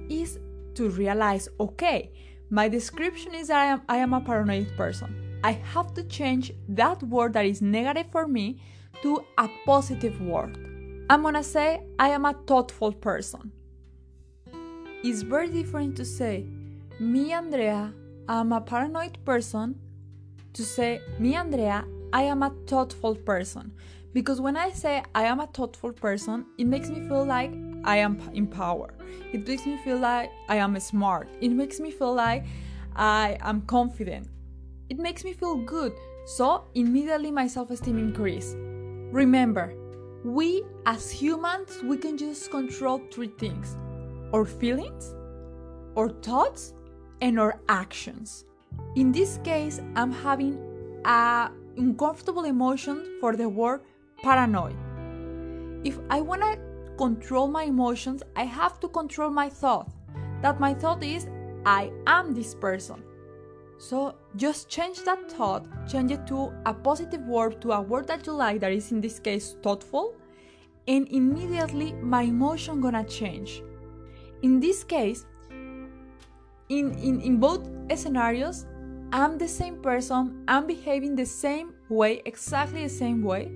is 0.09 0.39
to 0.75 0.89
realize 0.89 1.49
okay, 1.59 2.11
my 2.49 2.67
description 2.67 3.33
is 3.33 3.47
that 3.47 3.57
I 3.57 3.65
am, 3.65 3.81
I 3.89 3.97
am 3.97 4.13
a 4.13 4.21
paranoid 4.21 4.75
person. 4.77 5.39
I 5.43 5.51
have 5.51 5.93
to 5.95 6.03
change 6.03 6.51
that 6.69 7.03
word 7.03 7.33
that 7.33 7.45
is 7.45 7.61
negative 7.61 8.07
for 8.11 8.27
me 8.27 8.61
to 9.01 9.23
a 9.37 9.49
positive 9.65 10.19
word. 10.21 10.57
I'm 11.09 11.23
gonna 11.23 11.43
say 11.43 11.83
I 11.99 12.09
am 12.09 12.25
a 12.25 12.33
thoughtful 12.47 12.91
person. 12.91 13.51
It's 15.03 15.21
very 15.21 15.47
different 15.47 15.95
to 15.97 16.05
say, 16.05 16.45
me, 16.99 17.31
Andrea, 17.31 17.93
I'm 18.27 18.51
a 18.51 18.59
paranoid 18.59 19.23
person, 19.23 19.75
to 20.53 20.63
say, 20.63 20.99
me, 21.19 21.35
Andrea, 21.35 21.85
I 22.11 22.23
am 22.23 22.43
a 22.43 22.53
thoughtful 22.65 23.15
person. 23.15 23.71
Because 24.11 24.41
when 24.41 24.57
I 24.57 24.71
say 24.71 25.03
I 25.13 25.23
am 25.23 25.39
a 25.39 25.47
thoughtful 25.47 25.93
person, 25.93 26.45
it 26.57 26.65
makes 26.65 26.89
me 26.89 27.07
feel 27.07 27.23
like 27.23 27.51
I 27.87 27.97
am 27.97 28.19
in 28.33 28.47
power. 28.47 28.93
It 29.31 29.47
makes 29.47 29.65
me 29.65 29.77
feel 29.77 29.97
like 29.97 30.29
I 30.49 30.57
am 30.57 30.77
smart. 30.79 31.29
It 31.39 31.49
makes 31.49 31.79
me 31.79 31.89
feel 31.89 32.13
like 32.13 32.45
I 32.95 33.37
am 33.41 33.61
confident. 33.61 34.27
It 34.89 34.99
makes 34.99 35.23
me 35.23 35.31
feel 35.31 35.55
good. 35.55 35.93
So 36.25 36.65
immediately 36.75 37.31
my 37.31 37.47
self-esteem 37.47 37.97
increase. 37.97 38.55
Remember, 38.57 39.73
we 40.25 40.63
as 40.85 41.09
humans 41.09 41.81
we 41.83 41.95
can 41.95 42.17
just 42.17 42.51
control 42.51 43.01
three 43.09 43.31
things 43.39 43.77
our 44.33 44.43
feelings, 44.43 45.15
our 45.95 46.09
thoughts, 46.09 46.73
and 47.21 47.39
our 47.39 47.61
actions. 47.69 48.43
In 48.97 49.13
this 49.13 49.39
case, 49.45 49.79
I'm 49.95 50.11
having 50.11 50.59
a 51.05 51.49
uncomfortable 51.77 52.43
emotion 52.43 53.17
for 53.21 53.37
the 53.37 53.47
word 53.47 53.79
paranoid. 54.21 54.75
If 55.85 55.97
I 56.09 56.19
want 56.19 56.41
to 56.41 56.66
control 56.97 57.47
my 57.47 57.63
emotions, 57.63 58.23
I 58.35 58.43
have 58.43 58.79
to 58.81 58.87
control 58.87 59.29
my 59.29 59.49
thought. 59.49 59.89
That 60.41 60.59
my 60.59 60.73
thought 60.73 61.03
is 61.03 61.27
I 61.65 61.91
am 62.05 62.33
this 62.33 62.55
person. 62.55 63.03
So 63.77 64.15
just 64.35 64.69
change 64.69 65.03
that 65.03 65.31
thought, 65.31 65.65
change 65.87 66.11
it 66.11 66.25
to 66.27 66.51
a 66.65 66.73
positive 66.73 67.21
word, 67.21 67.61
to 67.61 67.73
a 67.73 67.81
word 67.81 68.07
that 68.07 68.25
you 68.25 68.33
like, 68.33 68.59
that 68.61 68.71
is 68.71 68.91
in 68.91 69.01
this 69.01 69.19
case 69.19 69.55
thoughtful, 69.61 70.15
and 70.87 71.07
immediately 71.09 71.93
my 71.93 72.23
emotion 72.23 72.81
gonna 72.81 73.03
change. 73.03 73.61
In 74.41 74.59
this 74.59 74.83
case, 74.83 75.25
in, 76.69 76.93
in, 76.99 77.21
in 77.21 77.37
both 77.37 77.69
scenarios, 77.95 78.65
I'm 79.11 79.37
the 79.37 79.47
same 79.47 79.81
person, 79.81 80.43
I'm 80.47 80.67
behaving 80.67 81.15
the 81.15 81.25
same 81.25 81.73
way, 81.89 82.21
exactly 82.25 82.83
the 82.83 82.89
same 82.89 83.21
way. 83.21 83.51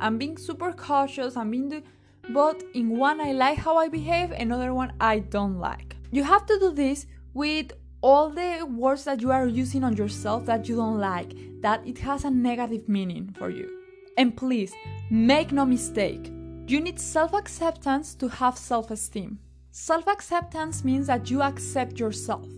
I'm 0.00 0.16
being 0.16 0.38
super 0.38 0.72
cautious, 0.72 1.36
I'm 1.36 1.50
being 1.50 1.68
the, 1.68 1.82
but 2.30 2.62
in 2.74 2.98
one 2.98 3.20
I 3.20 3.32
like 3.32 3.58
how 3.58 3.76
I 3.76 3.88
behave, 3.88 4.30
another 4.32 4.74
one 4.74 4.92
I 5.00 5.20
don't 5.20 5.58
like. 5.58 5.96
You 6.10 6.24
have 6.24 6.46
to 6.46 6.58
do 6.58 6.72
this 6.72 7.06
with 7.34 7.72
all 8.00 8.30
the 8.30 8.64
words 8.64 9.04
that 9.04 9.20
you 9.20 9.32
are 9.32 9.46
using 9.46 9.84
on 9.84 9.96
yourself 9.96 10.46
that 10.46 10.68
you 10.68 10.76
don't 10.76 10.98
like, 10.98 11.34
that 11.60 11.86
it 11.86 11.98
has 11.98 12.24
a 12.24 12.30
negative 12.30 12.88
meaning 12.88 13.34
for 13.38 13.50
you. 13.50 13.68
And 14.16 14.36
please, 14.36 14.72
make 15.10 15.52
no 15.52 15.64
mistake, 15.66 16.32
you 16.66 16.80
need 16.80 16.98
self 16.98 17.32
acceptance 17.32 18.14
to 18.14 18.28
have 18.28 18.56
self 18.56 18.90
esteem. 18.90 19.38
Self 19.70 20.08
acceptance 20.08 20.84
means 20.84 21.06
that 21.06 21.30
you 21.30 21.42
accept 21.42 22.00
yourself. 22.00 22.48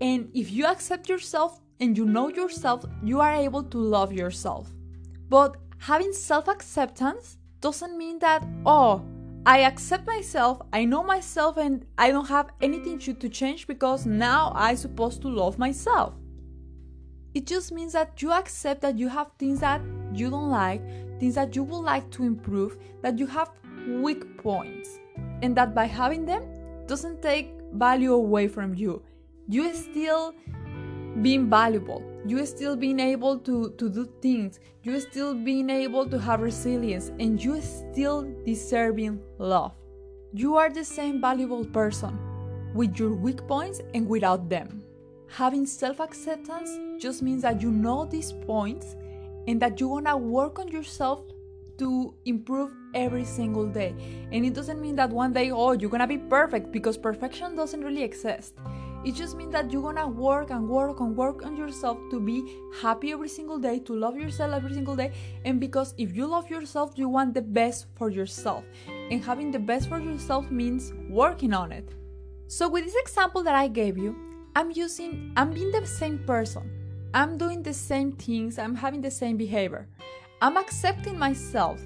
And 0.00 0.30
if 0.34 0.50
you 0.50 0.66
accept 0.66 1.08
yourself 1.08 1.60
and 1.78 1.96
you 1.96 2.04
know 2.04 2.28
yourself, 2.28 2.84
you 3.02 3.20
are 3.20 3.34
able 3.34 3.62
to 3.64 3.78
love 3.78 4.12
yourself. 4.12 4.72
But 5.28 5.56
having 5.78 6.12
self 6.12 6.48
acceptance 6.48 7.36
doesn't 7.62 7.96
mean 7.96 8.18
that, 8.18 8.44
oh, 8.66 9.02
I 9.46 9.60
accept 9.60 10.06
myself, 10.06 10.60
I 10.72 10.84
know 10.84 11.02
myself, 11.02 11.56
and 11.56 11.86
I 11.96 12.10
don't 12.10 12.28
have 12.28 12.50
anything 12.60 12.98
to 12.98 13.28
change 13.28 13.66
because 13.66 14.04
now 14.04 14.52
I'm 14.54 14.76
supposed 14.76 15.22
to 15.22 15.28
love 15.28 15.58
myself. 15.58 16.14
It 17.34 17.46
just 17.46 17.72
means 17.72 17.94
that 17.94 18.20
you 18.20 18.30
accept 18.30 18.82
that 18.82 18.98
you 18.98 19.08
have 19.08 19.30
things 19.38 19.60
that 19.60 19.80
you 20.12 20.28
don't 20.28 20.50
like, 20.50 20.82
things 21.18 21.34
that 21.36 21.56
you 21.56 21.62
would 21.62 21.80
like 21.80 22.10
to 22.10 22.24
improve, 22.24 22.76
that 23.00 23.18
you 23.18 23.26
have 23.26 23.50
weak 23.88 24.38
points, 24.38 24.98
and 25.40 25.56
that 25.56 25.74
by 25.74 25.86
having 25.86 26.26
them 26.26 26.44
doesn't 26.86 27.22
take 27.22 27.54
value 27.72 28.12
away 28.12 28.48
from 28.48 28.74
you. 28.74 29.02
You 29.48 29.74
still 29.74 30.34
being 31.20 31.50
valuable. 31.50 32.02
You 32.26 32.44
still 32.46 32.76
being 32.76 33.00
able 33.00 33.38
to, 33.40 33.70
to 33.70 33.88
do 33.88 34.08
things. 34.22 34.60
You 34.82 34.98
still 35.00 35.34
being 35.34 35.68
able 35.68 36.08
to 36.08 36.18
have 36.18 36.40
resilience. 36.40 37.10
And 37.20 37.42
you 37.42 37.60
still 37.60 38.32
deserving 38.44 39.20
love. 39.38 39.72
You 40.32 40.56
are 40.56 40.70
the 40.70 40.84
same 40.84 41.20
valuable 41.20 41.64
person 41.64 42.18
with 42.74 42.98
your 42.98 43.14
weak 43.14 43.46
points 43.46 43.82
and 43.92 44.08
without 44.08 44.48
them. 44.48 44.82
Having 45.28 45.66
self-acceptance 45.66 47.02
just 47.02 47.22
means 47.22 47.42
that 47.42 47.60
you 47.60 47.70
know 47.70 48.06
these 48.06 48.32
points 48.32 48.96
and 49.46 49.60
that 49.60 49.80
you 49.80 49.88
want 49.88 50.06
to 50.06 50.16
work 50.16 50.58
on 50.58 50.68
yourself 50.68 51.24
to 51.78 52.14
improve 52.24 52.70
every 52.94 53.24
single 53.24 53.66
day. 53.66 53.94
And 54.30 54.44
it 54.44 54.54
doesn't 54.54 54.80
mean 54.80 54.96
that 54.96 55.10
one 55.10 55.32
day 55.32 55.50
oh 55.50 55.72
you're 55.72 55.90
gonna 55.90 56.06
be 56.06 56.18
perfect 56.18 56.70
because 56.70 56.96
perfection 56.96 57.56
doesn't 57.56 57.82
really 57.82 58.02
exist 58.02 58.54
it 59.04 59.14
just 59.14 59.36
means 59.36 59.52
that 59.52 59.72
you're 59.72 59.82
gonna 59.82 60.06
work 60.06 60.50
and 60.50 60.68
work 60.68 61.00
and 61.00 61.16
work 61.16 61.44
on 61.44 61.56
yourself 61.56 61.98
to 62.10 62.20
be 62.20 62.56
happy 62.80 63.12
every 63.12 63.28
single 63.28 63.58
day, 63.58 63.80
to 63.80 63.94
love 63.94 64.16
yourself 64.16 64.52
every 64.52 64.72
single 64.74 64.94
day. 64.94 65.12
And 65.44 65.58
because 65.58 65.94
if 65.98 66.14
you 66.14 66.26
love 66.26 66.48
yourself, 66.48 66.92
you 66.96 67.08
want 67.08 67.34
the 67.34 67.42
best 67.42 67.86
for 67.96 68.10
yourself. 68.10 68.64
And 69.10 69.22
having 69.22 69.50
the 69.50 69.58
best 69.58 69.88
for 69.88 69.98
yourself 69.98 70.50
means 70.50 70.92
working 71.10 71.52
on 71.52 71.72
it. 71.72 71.88
So, 72.46 72.68
with 72.68 72.84
this 72.84 72.96
example 72.96 73.42
that 73.42 73.54
I 73.54 73.66
gave 73.66 73.98
you, 73.98 74.14
I'm 74.54 74.70
using, 74.70 75.32
I'm 75.36 75.50
being 75.50 75.70
the 75.70 75.86
same 75.86 76.18
person. 76.18 76.70
I'm 77.14 77.36
doing 77.36 77.62
the 77.62 77.74
same 77.74 78.12
things, 78.12 78.58
I'm 78.58 78.74
having 78.74 79.00
the 79.00 79.10
same 79.10 79.36
behavior. 79.36 79.88
I'm 80.40 80.56
accepting 80.56 81.18
myself 81.18 81.80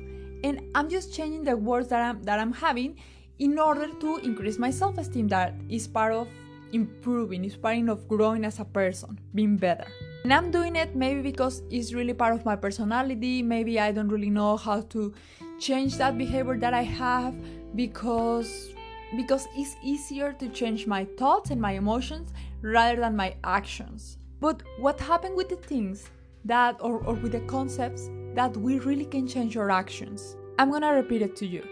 and 0.44 0.60
I'm 0.74 0.88
just 0.88 1.14
changing 1.14 1.44
the 1.44 1.56
words 1.56 1.88
that 1.88 2.02
I'm 2.02 2.22
that 2.22 2.38
I'm 2.38 2.52
having 2.52 2.96
in 3.38 3.58
order 3.58 3.88
to 3.88 4.16
increase 4.18 4.58
my 4.58 4.70
self-esteem 4.70 5.28
that 5.28 5.54
is 5.68 5.86
part 5.86 6.12
of 6.12 6.28
improving, 6.76 7.44
part 7.44 7.88
of 7.88 8.06
growing 8.06 8.44
as 8.44 8.60
a 8.60 8.64
person, 8.64 9.18
being 9.34 9.56
better. 9.56 9.86
And 10.22 10.32
I'm 10.32 10.50
doing 10.50 10.76
it 10.76 10.94
maybe 10.94 11.22
because 11.22 11.62
it's 11.70 11.92
really 11.92 12.14
part 12.14 12.34
of 12.34 12.44
my 12.44 12.56
personality. 12.56 13.42
Maybe 13.42 13.80
I 13.80 13.92
don't 13.92 14.08
really 14.08 14.30
know 14.30 14.56
how 14.56 14.82
to 14.94 15.14
change 15.58 15.96
that 15.98 16.16
behavior 16.18 16.56
that 16.58 16.74
I 16.74 16.82
have 16.82 17.34
because 17.74 18.70
because 19.16 19.46
it's 19.56 19.76
easier 19.84 20.32
to 20.32 20.48
change 20.48 20.86
my 20.86 21.04
thoughts 21.16 21.50
and 21.50 21.60
my 21.60 21.72
emotions 21.72 22.32
rather 22.60 23.00
than 23.00 23.14
my 23.14 23.34
actions. 23.44 24.18
But 24.40 24.62
what 24.78 24.98
happened 25.00 25.36
with 25.36 25.48
the 25.48 25.56
things 25.56 26.10
that 26.44 26.76
or, 26.80 26.98
or 27.06 27.14
with 27.14 27.32
the 27.32 27.40
concepts 27.46 28.10
that 28.34 28.56
we 28.56 28.80
really 28.80 29.06
can 29.06 29.26
change 29.26 29.56
our 29.56 29.70
actions? 29.70 30.36
I'm 30.58 30.70
gonna 30.70 30.92
repeat 30.92 31.22
it 31.22 31.36
to 31.36 31.46
you. 31.46 31.62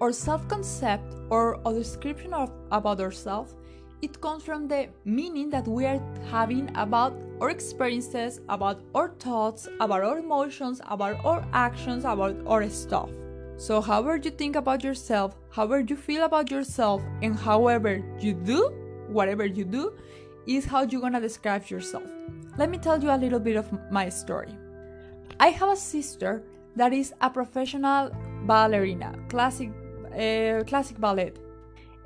Our 0.00 0.12
self-concept 0.12 1.14
or 1.30 1.58
a 1.64 1.72
description 1.72 2.34
of 2.34 2.52
about 2.70 3.00
ourselves 3.00 3.56
it 4.00 4.20
comes 4.20 4.44
from 4.44 4.68
the 4.68 4.88
meaning 5.04 5.50
that 5.50 5.66
we 5.66 5.84
are 5.84 6.00
having 6.30 6.70
about 6.76 7.16
our 7.40 7.50
experiences, 7.50 8.40
about 8.48 8.80
our 8.94 9.08
thoughts, 9.18 9.68
about 9.80 10.02
our 10.02 10.18
emotions, 10.18 10.80
about 10.86 11.24
our 11.24 11.44
actions, 11.52 12.04
about 12.04 12.36
our 12.46 12.68
stuff. 12.68 13.10
So, 13.56 13.80
however 13.80 14.16
you 14.16 14.30
think 14.30 14.54
about 14.54 14.84
yourself, 14.84 15.34
however 15.50 15.80
you 15.80 15.96
feel 15.96 16.24
about 16.24 16.50
yourself, 16.50 17.02
and 17.22 17.34
however 17.34 18.04
you 18.20 18.34
do, 18.34 18.72
whatever 19.08 19.44
you 19.44 19.64
do, 19.64 19.92
is 20.46 20.64
how 20.64 20.82
you're 20.82 21.00
gonna 21.00 21.20
describe 21.20 21.68
yourself. 21.68 22.04
Let 22.56 22.70
me 22.70 22.78
tell 22.78 23.02
you 23.02 23.10
a 23.10 23.18
little 23.18 23.40
bit 23.40 23.56
of 23.56 23.66
my 23.90 24.08
story. 24.08 24.54
I 25.40 25.48
have 25.48 25.70
a 25.70 25.76
sister 25.76 26.42
that 26.76 26.92
is 26.92 27.12
a 27.20 27.30
professional 27.30 28.10
ballerina, 28.46 29.12
classic, 29.28 29.70
uh, 30.12 30.62
classic 30.64 31.00
ballet 31.00 31.32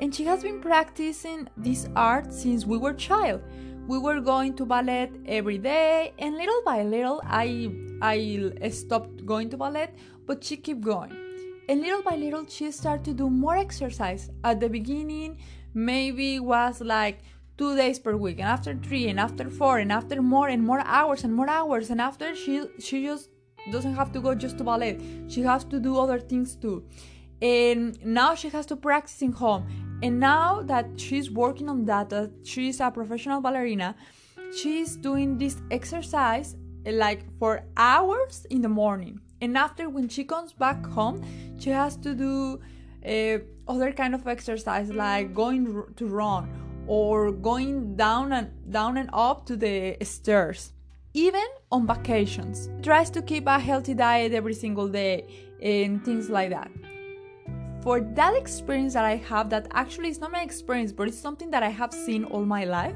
and 0.00 0.14
she 0.14 0.24
has 0.24 0.42
been 0.42 0.60
practicing 0.60 1.48
this 1.56 1.88
art 1.94 2.32
since 2.32 2.66
we 2.66 2.78
were 2.78 2.92
child. 2.92 3.42
We 3.86 3.98
were 3.98 4.20
going 4.20 4.54
to 4.56 4.64
ballet 4.64 5.10
every 5.26 5.58
day, 5.58 6.12
and 6.18 6.36
little 6.36 6.62
by 6.64 6.82
little, 6.84 7.20
I 7.24 7.70
I 8.00 8.68
stopped 8.70 9.26
going 9.26 9.50
to 9.50 9.56
ballet, 9.56 9.90
but 10.26 10.44
she 10.44 10.56
kept 10.56 10.80
going. 10.80 11.12
And 11.68 11.80
little 11.80 12.02
by 12.02 12.16
little, 12.16 12.46
she 12.46 12.70
started 12.70 13.04
to 13.06 13.14
do 13.14 13.30
more 13.30 13.56
exercise. 13.56 14.30
At 14.44 14.60
the 14.60 14.68
beginning, 14.68 15.38
maybe 15.74 16.38
was 16.40 16.80
like 16.80 17.20
two 17.58 17.76
days 17.76 17.98
per 17.98 18.16
week, 18.16 18.38
and 18.38 18.48
after 18.48 18.74
three, 18.74 19.08
and 19.08 19.18
after 19.18 19.50
four, 19.50 19.78
and 19.78 19.92
after 19.92 20.22
more 20.22 20.48
and 20.48 20.62
more 20.62 20.80
hours 20.84 21.24
and 21.24 21.34
more 21.34 21.50
hours, 21.50 21.90
and 21.90 22.00
after 22.00 22.34
she 22.34 22.64
she 22.78 23.04
just 23.04 23.30
doesn't 23.70 23.94
have 23.94 24.12
to 24.12 24.20
go 24.20 24.34
just 24.34 24.58
to 24.58 24.64
ballet. 24.64 24.98
She 25.28 25.42
has 25.42 25.64
to 25.64 25.78
do 25.78 25.98
other 25.98 26.18
things 26.18 26.56
too. 26.56 26.84
And 27.42 28.02
now 28.04 28.34
she 28.34 28.48
has 28.50 28.64
to 28.66 28.76
practice 28.76 29.20
in 29.20 29.32
home 29.32 29.66
and 30.02 30.18
now 30.18 30.62
that 30.62 30.86
she's 30.96 31.30
working 31.30 31.68
on 31.68 31.84
that, 31.84 32.10
that 32.10 32.30
she's 32.42 32.80
a 32.80 32.90
professional 32.90 33.40
ballerina, 33.40 33.94
she's 34.56 34.96
doing 34.96 35.38
this 35.38 35.62
exercise 35.70 36.56
like 36.84 37.22
for 37.38 37.64
hours 37.76 38.44
in 38.50 38.62
the 38.62 38.68
morning. 38.68 39.20
And 39.40 39.56
after 39.56 39.88
when 39.88 40.08
she 40.08 40.24
comes 40.24 40.52
back 40.52 40.84
home, 40.86 41.22
she 41.58 41.70
has 41.70 41.96
to 41.98 42.14
do 42.14 42.60
uh, 43.06 43.38
other 43.68 43.92
kind 43.92 44.14
of 44.14 44.26
exercise 44.26 44.90
like 44.90 45.32
going 45.32 45.84
to 45.96 46.06
run 46.06 46.50
or 46.88 47.30
going 47.30 47.94
down 47.94 48.32
and 48.32 48.50
down 48.70 48.96
and 48.96 49.08
up 49.12 49.46
to 49.46 49.56
the 49.56 49.96
stairs. 50.02 50.72
even 51.14 51.44
on 51.70 51.86
vacations. 51.86 52.70
Tries 52.82 53.10
to 53.10 53.20
keep 53.20 53.46
a 53.46 53.58
healthy 53.58 53.92
diet 53.92 54.32
every 54.32 54.54
single 54.54 54.88
day 54.88 55.26
and 55.60 56.02
things 56.04 56.30
like 56.30 56.50
that. 56.50 56.70
For 57.82 58.00
that 58.00 58.36
experience 58.36 58.94
that 58.94 59.04
I 59.04 59.16
have, 59.16 59.50
that 59.50 59.66
actually 59.72 60.08
is 60.08 60.20
not 60.20 60.30
my 60.30 60.42
experience, 60.42 60.92
but 60.92 61.08
it's 61.08 61.18
something 61.18 61.50
that 61.50 61.64
I 61.64 61.68
have 61.68 61.92
seen 61.92 62.24
all 62.24 62.44
my 62.44 62.64
life, 62.64 62.94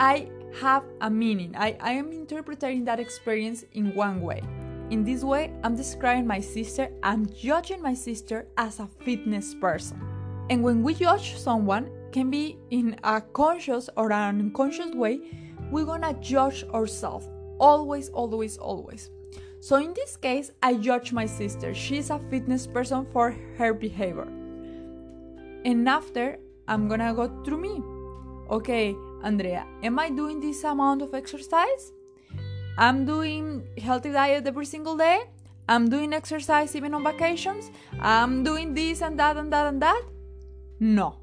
I 0.00 0.28
have 0.60 0.82
a 1.00 1.08
meaning. 1.08 1.54
I, 1.56 1.76
I 1.80 1.92
am 1.92 2.10
interpreting 2.10 2.84
that 2.86 2.98
experience 2.98 3.64
in 3.72 3.94
one 3.94 4.20
way. 4.20 4.42
In 4.90 5.04
this 5.04 5.22
way, 5.22 5.52
I'm 5.62 5.76
describing 5.76 6.26
my 6.26 6.40
sister, 6.40 6.90
I'm 7.04 7.24
judging 7.26 7.80
my 7.80 7.94
sister 7.94 8.46
as 8.58 8.80
a 8.80 8.88
fitness 9.04 9.54
person. 9.54 10.00
And 10.50 10.62
when 10.62 10.82
we 10.82 10.94
judge 10.94 11.36
someone, 11.36 11.88
can 12.12 12.30
be 12.30 12.58
in 12.70 12.96
a 13.04 13.20
conscious 13.20 13.88
or 13.96 14.12
an 14.12 14.40
unconscious 14.40 14.92
way, 14.92 15.20
we're 15.70 15.86
gonna 15.86 16.14
judge 16.20 16.64
ourselves. 16.64 17.28
Always, 17.58 18.08
always, 18.10 18.58
always. 18.58 19.10
So 19.62 19.76
in 19.76 19.94
this 19.94 20.16
case, 20.16 20.50
I 20.60 20.74
judge 20.74 21.12
my 21.12 21.24
sister. 21.24 21.72
She's 21.72 22.10
a 22.10 22.18
fitness 22.30 22.66
person 22.66 23.06
for 23.12 23.30
her 23.58 23.72
behavior. 23.72 24.26
And 25.64 25.88
after, 25.88 26.40
I'm 26.66 26.88
gonna 26.88 27.14
go 27.14 27.30
through 27.44 27.58
me. 27.58 27.80
Okay, 28.50 28.96
Andrea, 29.22 29.64
am 29.84 30.00
I 30.00 30.10
doing 30.10 30.40
this 30.40 30.64
amount 30.64 31.00
of 31.00 31.14
exercise? 31.14 31.92
I'm 32.76 33.04
doing 33.04 33.62
healthy 33.78 34.10
diet 34.10 34.48
every 34.48 34.66
single 34.66 34.96
day. 34.96 35.30
I'm 35.68 35.88
doing 35.88 36.12
exercise 36.12 36.74
even 36.74 36.92
on 36.92 37.04
vacations. 37.04 37.70
I'm 38.00 38.42
doing 38.42 38.74
this 38.74 39.00
and 39.00 39.16
that 39.20 39.36
and 39.36 39.52
that 39.52 39.68
and 39.68 39.80
that. 39.80 40.02
No. 40.80 41.20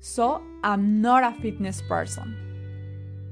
So 0.00 0.42
I'm 0.64 1.00
not 1.00 1.22
a 1.22 1.40
fitness 1.40 1.80
person. 1.82 2.34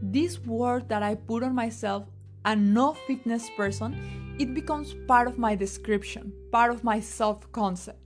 This 0.00 0.38
word 0.38 0.88
that 0.88 1.02
I 1.02 1.16
put 1.16 1.42
on 1.42 1.52
myself, 1.52 2.04
a 2.44 2.54
no 2.54 2.94
fitness 3.08 3.50
person, 3.56 4.25
it 4.38 4.54
becomes 4.54 4.94
part 5.06 5.28
of 5.28 5.38
my 5.38 5.54
description, 5.54 6.32
part 6.52 6.70
of 6.70 6.84
my 6.84 7.00
self 7.00 7.50
concept. 7.52 7.98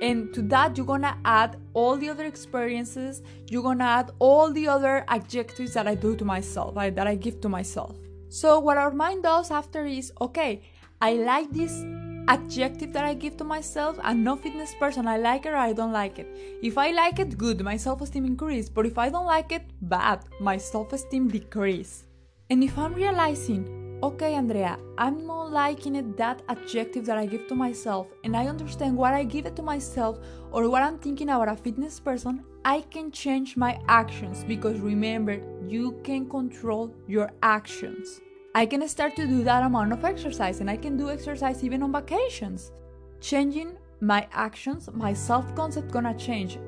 And 0.00 0.34
to 0.34 0.42
that, 0.42 0.76
you're 0.76 0.86
gonna 0.86 1.16
add 1.24 1.58
all 1.74 1.96
the 1.96 2.08
other 2.08 2.24
experiences, 2.24 3.22
you're 3.48 3.62
gonna 3.62 3.84
add 3.84 4.10
all 4.18 4.52
the 4.52 4.66
other 4.66 5.04
adjectives 5.06 5.74
that 5.74 5.86
I 5.86 5.94
do 5.94 6.16
to 6.16 6.24
myself, 6.24 6.74
that 6.74 7.06
I 7.06 7.14
give 7.14 7.40
to 7.42 7.48
myself. 7.48 7.96
So, 8.28 8.58
what 8.58 8.78
our 8.78 8.90
mind 8.90 9.22
does 9.22 9.50
after 9.50 9.86
is 9.86 10.12
okay, 10.20 10.62
I 11.00 11.12
like 11.14 11.50
this 11.52 11.84
adjective 12.28 12.92
that 12.94 13.04
I 13.04 13.14
give 13.14 13.36
to 13.36 13.44
myself. 13.44 13.98
I'm 14.02 14.24
no 14.24 14.36
fitness 14.36 14.74
person. 14.74 15.06
I 15.06 15.18
like 15.18 15.46
it 15.46 15.50
or 15.50 15.56
I 15.56 15.72
don't 15.72 15.92
like 15.92 16.18
it. 16.18 16.28
If 16.62 16.78
I 16.78 16.90
like 16.92 17.18
it, 17.18 17.36
good, 17.36 17.60
my 17.62 17.76
self 17.76 18.00
esteem 18.00 18.24
increase. 18.24 18.68
But 18.68 18.86
if 18.86 18.98
I 18.98 19.08
don't 19.08 19.26
like 19.26 19.52
it, 19.52 19.64
bad, 19.82 20.24
my 20.40 20.56
self 20.56 20.92
esteem 20.92 21.28
decrease. 21.28 22.04
And 22.50 22.62
if 22.62 22.76
I'm 22.78 22.94
realizing 22.94 23.81
okay, 24.02 24.34
Andrea, 24.34 24.78
I'm 24.98 25.26
not 25.26 25.52
liking 25.52 25.94
it 25.94 26.16
that 26.16 26.42
adjective 26.48 27.06
that 27.06 27.18
I 27.18 27.26
give 27.26 27.46
to 27.48 27.54
myself, 27.54 28.08
and 28.24 28.36
I 28.36 28.46
understand 28.48 28.96
what 28.96 29.14
I 29.14 29.22
give 29.22 29.46
it 29.46 29.54
to 29.56 29.62
myself 29.62 30.18
or 30.50 30.68
what 30.68 30.82
I'm 30.82 30.98
thinking 30.98 31.28
about 31.28 31.48
a 31.48 31.56
fitness 31.56 32.00
person, 32.00 32.44
I 32.64 32.80
can 32.80 33.10
change 33.10 33.56
my 33.56 33.80
actions 33.88 34.44
because 34.44 34.80
remember, 34.80 35.40
you 35.68 36.00
can 36.02 36.28
control 36.28 36.92
your 37.06 37.30
actions. 37.42 38.20
I 38.54 38.66
can 38.66 38.86
start 38.88 39.16
to 39.16 39.26
do 39.26 39.44
that 39.44 39.62
amount 39.62 39.92
of 39.92 40.04
exercise, 40.04 40.60
and 40.60 40.68
I 40.68 40.76
can 40.76 40.96
do 40.96 41.10
exercise 41.10 41.62
even 41.64 41.82
on 41.82 41.92
vacations. 41.92 42.72
Changing 43.20 43.78
my 44.00 44.26
actions, 44.32 44.88
my 44.92 45.12
self 45.12 45.54
concept 45.54 45.92
gonna 45.92 46.16
change. 46.18 46.58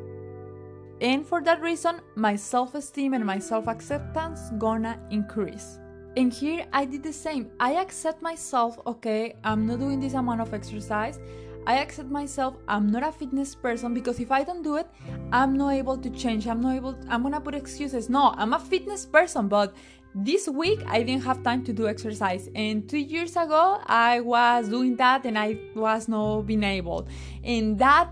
And 1.00 1.26
for 1.26 1.42
that 1.42 1.60
reason, 1.60 2.00
my 2.14 2.36
self 2.36 2.74
esteem 2.74 3.12
and 3.12 3.26
my 3.26 3.38
self 3.38 3.66
acceptance 3.66 4.50
gonna 4.58 4.98
increase. 5.10 5.78
And 6.16 6.32
here 6.32 6.64
I 6.72 6.84
did 6.84 7.02
the 7.02 7.12
same. 7.12 7.50
I 7.58 7.72
accept 7.72 8.22
myself, 8.22 8.78
okay, 8.86 9.34
I'm 9.42 9.66
not 9.66 9.80
doing 9.80 9.98
this 9.98 10.14
amount 10.14 10.40
of 10.40 10.54
exercise. 10.54 11.18
I 11.66 11.78
accept 11.78 12.08
myself, 12.08 12.56
I'm 12.68 12.92
not 12.92 13.02
a 13.02 13.10
fitness 13.10 13.54
person 13.54 13.94
because 13.94 14.20
if 14.20 14.30
I 14.30 14.44
don't 14.44 14.62
do 14.62 14.76
it, 14.76 14.86
I'm 15.32 15.56
not 15.56 15.70
able 15.70 15.96
to 15.96 16.10
change. 16.10 16.46
I'm 16.46 16.60
not 16.60 16.76
able, 16.76 16.94
I'm 17.08 17.22
gonna 17.22 17.40
put 17.40 17.54
excuses. 17.54 18.08
No, 18.08 18.32
I'm 18.36 18.52
a 18.52 18.60
fitness 18.60 19.04
person, 19.06 19.48
but 19.48 19.74
this 20.14 20.46
week 20.46 20.84
I 20.86 21.02
didn't 21.02 21.24
have 21.24 21.42
time 21.42 21.64
to 21.64 21.72
do 21.72 21.88
exercise. 21.88 22.48
And 22.54 22.88
two 22.88 22.98
years 22.98 23.32
ago, 23.32 23.80
I 23.86 24.20
was 24.20 24.68
doing 24.68 24.94
that 24.96 25.24
and 25.24 25.36
I 25.36 25.58
was 25.74 26.06
not 26.06 26.42
being 26.42 26.62
able. 26.62 27.08
And 27.42 27.76
that, 27.80 28.10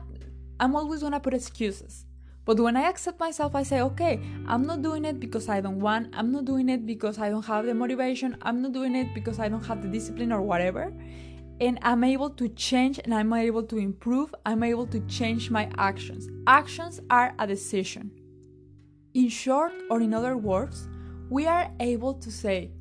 I'm 0.59 0.75
always 0.75 1.03
gonna 1.03 1.21
put 1.21 1.35
excuses. 1.35 2.05
But 2.45 2.59
when 2.59 2.77
I 2.77 2.89
accept 2.89 3.21
myself, 3.21 3.55
I 3.55 3.63
say, 3.63 3.81
okay, 3.83 4.21
I'm 4.47 4.67
not 4.67 4.83
doing 4.83 5.05
it 5.05 5.21
because 5.21 5.49
I 5.49 5.61
don't 5.61 5.79
want, 5.79 6.13
I'm 6.13 6.33
not 6.33 6.45
doing 6.45 6.69
it 6.69 6.87
because 6.87 7.19
I 7.19 7.31
don't 7.31 7.45
have 7.45 7.67
the 7.67 7.75
motivation, 7.75 8.37
I'm 8.43 8.61
not 8.61 8.73
doing 8.73 8.97
it 8.97 9.15
because 9.15 9.39
I 9.39 9.49
don't 9.49 9.65
have 9.65 9.81
the 9.81 9.89
discipline 9.89 10.33
or 10.33 10.43
whatever. 10.43 10.93
And 11.61 11.79
I'm 11.83 12.03
able 12.03 12.31
to 12.31 12.49
change 12.49 12.99
and 12.99 13.15
I'm 13.15 13.33
able 13.33 13.63
to 13.65 13.79
improve, 13.79 14.35
I'm 14.45 14.65
able 14.65 14.87
to 14.89 14.99
change 15.07 15.51
my 15.51 15.71
actions. 15.79 16.29
Actions 16.49 17.01
are 17.11 17.33
a 17.39 17.47
decision. 17.47 18.11
In 19.15 19.29
short, 19.29 19.73
or 19.89 20.01
in 20.01 20.13
other 20.13 20.37
words, 20.37 20.89
we 21.31 21.47
are 21.47 21.71
able 21.79 22.15
to 22.15 22.33
say, 22.33 22.73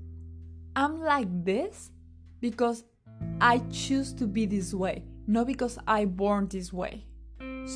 I'm 0.76 1.02
like 1.02 1.28
this 1.46 1.92
because 2.40 2.84
I 3.40 3.60
choose 3.70 4.14
to 4.14 4.26
be 4.26 4.48
this 4.48 4.74
way, 4.74 5.04
not 5.28 5.46
because 5.46 5.78
I 5.86 6.06
born 6.06 6.48
this 6.48 6.74
way. 6.74 7.06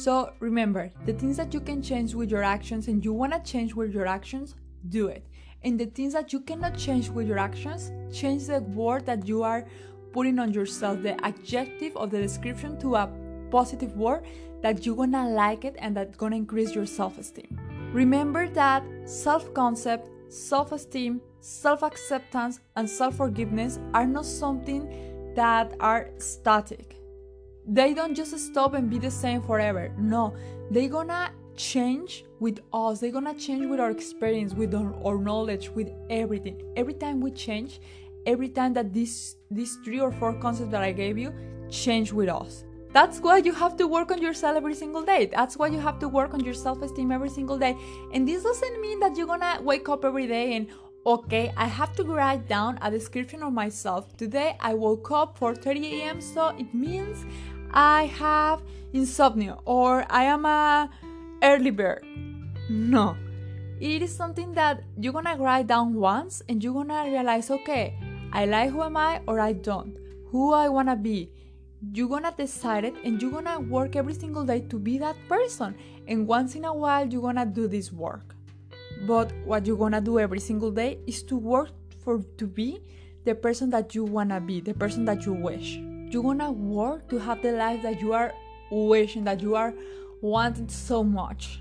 So 0.01 0.33
remember, 0.39 0.91
the 1.05 1.13
things 1.13 1.37
that 1.37 1.53
you 1.53 1.61
can 1.61 1.81
change 1.81 2.13
with 2.13 2.29
your 2.29 2.43
actions 2.43 2.89
and 2.89 3.03
you 3.03 3.13
want 3.13 3.31
to 3.31 3.39
change 3.51 3.73
with 3.73 3.93
your 3.93 4.05
actions, 4.05 4.53
do 4.89 5.07
it. 5.07 5.25
And 5.63 5.79
the 5.79 5.85
things 5.85 6.13
that 6.13 6.33
you 6.33 6.41
cannot 6.41 6.77
change 6.77 7.09
with 7.09 7.27
your 7.27 7.39
actions, 7.39 7.91
change 8.13 8.45
the 8.47 8.59
word 8.61 9.05
that 9.05 9.25
you 9.27 9.41
are 9.41 9.65
putting 10.11 10.37
on 10.37 10.53
yourself, 10.53 11.01
the 11.01 11.15
adjective 11.25 11.95
of 11.95 12.11
the 12.11 12.21
description 12.21 12.77
to 12.79 12.95
a 12.95 13.09
positive 13.49 13.95
word 13.95 14.25
that 14.61 14.85
you're 14.85 14.97
gonna 14.97 15.29
like 15.29 15.63
it 15.63 15.75
and 15.79 15.95
that's 15.95 16.17
gonna 16.17 16.35
increase 16.35 16.75
your 16.75 16.85
self 16.85 17.17
esteem. 17.17 17.57
Remember 17.93 18.49
that 18.49 18.83
self 19.05 19.53
concept, 19.53 20.09
self 20.29 20.73
esteem, 20.73 21.21
self 21.39 21.83
acceptance, 21.83 22.59
and 22.75 22.87
self 22.87 23.15
forgiveness 23.15 23.79
are 23.93 24.05
not 24.05 24.25
something 24.25 25.33
that 25.35 25.73
are 25.79 26.09
static 26.17 26.97
they 27.67 27.93
don't 27.93 28.15
just 28.15 28.37
stop 28.37 28.73
and 28.73 28.89
be 28.89 28.99
the 28.99 29.11
same 29.11 29.41
forever. 29.41 29.91
No, 29.97 30.35
they're 30.71 30.89
gonna 30.89 31.31
change 31.55 32.25
with 32.39 32.59
us. 32.73 32.99
They're 32.99 33.11
gonna 33.11 33.33
change 33.33 33.65
with 33.65 33.79
our 33.79 33.91
experience, 33.91 34.53
with 34.53 34.73
our, 34.75 34.93
our, 35.03 35.17
knowledge, 35.17 35.69
with 35.69 35.89
everything. 36.09 36.61
Every 36.75 36.93
time 36.93 37.21
we 37.21 37.31
change, 37.31 37.79
every 38.25 38.49
time 38.49 38.73
that 38.73 38.93
these 38.93 39.37
these 39.49 39.77
three 39.83 39.99
or 39.99 40.11
four 40.11 40.33
concepts 40.33 40.71
that 40.71 40.81
I 40.81 40.91
gave 40.91 41.17
you 41.17 41.33
change 41.69 42.11
with 42.11 42.29
us. 42.29 42.63
That's 42.91 43.19
why 43.19 43.39
you 43.39 43.51
have 43.51 43.75
to 43.77 43.87
work 43.87 44.09
on 44.11 44.21
yourself 44.21 44.55
every 44.55 44.73
single 44.73 45.03
day. 45.03 45.25
That's 45.25 45.57
why 45.57 45.67
you 45.67 45.79
have 45.79 45.99
to 45.99 46.07
work 46.07 46.33
on 46.33 46.39
your 46.39 46.53
self-esteem 46.53 47.11
every 47.11 47.29
single 47.29 47.57
day. 47.57 47.75
And 48.13 48.25
this 48.25 48.43
doesn't 48.43 48.79
mean 48.79 49.01
that 49.01 49.17
you're 49.17 49.27
gonna 49.27 49.59
wake 49.61 49.89
up 49.89 50.05
every 50.05 50.27
day 50.27 50.55
and 50.55 50.67
okay, 51.05 51.53
I 51.55 51.65
have 51.65 51.93
to 51.97 52.03
write 52.03 52.47
down 52.47 52.79
a 52.81 52.89
description 52.89 53.43
of 53.43 53.53
myself. 53.53 54.15
Today 54.17 54.57
I 54.59 54.73
woke 54.73 55.11
up 55.11 55.37
for 55.37 55.53
4:30 55.53 56.01
a.m. 56.01 56.21
so 56.21 56.47
it 56.57 56.73
means 56.73 57.25
I 57.71 58.05
have 58.05 58.61
insomnia 58.93 59.57
or 59.65 60.05
I 60.09 60.23
am 60.23 60.45
a 60.45 60.89
early 61.43 61.71
bird. 61.71 62.05
No. 62.69 63.17
It 63.79 64.01
is 64.01 64.15
something 64.15 64.53
that 64.53 64.83
you're 64.97 65.13
gonna 65.13 65.35
write 65.37 65.67
down 65.67 65.93
once 65.93 66.41
and 66.47 66.63
you're 66.63 66.73
gonna 66.73 67.03
realize, 67.05 67.51
okay, 67.51 67.97
I 68.31 68.45
like 68.45 68.71
who 68.71 68.81
am 68.83 68.95
I 68.95 69.21
or 69.27 69.39
I 69.39 69.53
don't. 69.53 69.97
Who 70.31 70.53
I 70.53 70.69
wanna 70.69 70.95
be. 70.95 71.29
You're 71.93 72.07
gonna 72.07 72.33
decide 72.35 72.85
it 72.85 72.95
and 73.03 73.21
you're 73.21 73.31
gonna 73.31 73.59
work 73.59 73.95
every 73.95 74.13
single 74.13 74.45
day 74.45 74.61
to 74.69 74.79
be 74.79 74.97
that 74.99 75.17
person. 75.27 75.75
And 76.07 76.25
once 76.25 76.55
in 76.55 76.65
a 76.65 76.73
while 76.73 77.05
you're 77.07 77.21
gonna 77.21 77.45
do 77.45 77.67
this 77.67 77.91
work. 77.91 78.33
But 79.05 79.33
what 79.43 79.65
you're 79.65 79.77
gonna 79.77 80.01
do 80.01 80.19
every 80.19 80.39
single 80.39 80.71
day 80.71 80.99
is 81.05 81.21
to 81.23 81.35
work 81.35 81.69
for 82.03 82.23
to 82.37 82.47
be 82.47 82.79
the 83.25 83.35
person 83.35 83.69
that 83.71 83.93
you 83.93 84.05
wanna 84.05 84.39
be, 84.39 84.61
the 84.61 84.73
person 84.73 85.03
that 85.05 85.25
you 85.25 85.33
wish 85.33 85.79
you're 86.15 86.23
gonna 86.23 86.49
work 86.49 87.09
to 87.09 87.19
have 87.19 87.41
the 87.41 87.51
life 87.51 87.81
that 87.81 87.99
you 87.99 88.13
are 88.13 88.33
wishing, 88.71 89.25
that 89.25 89.41
you 89.41 89.53
are 89.53 89.73
wanting 90.21 90.69
so 90.69 91.03
much. 91.03 91.59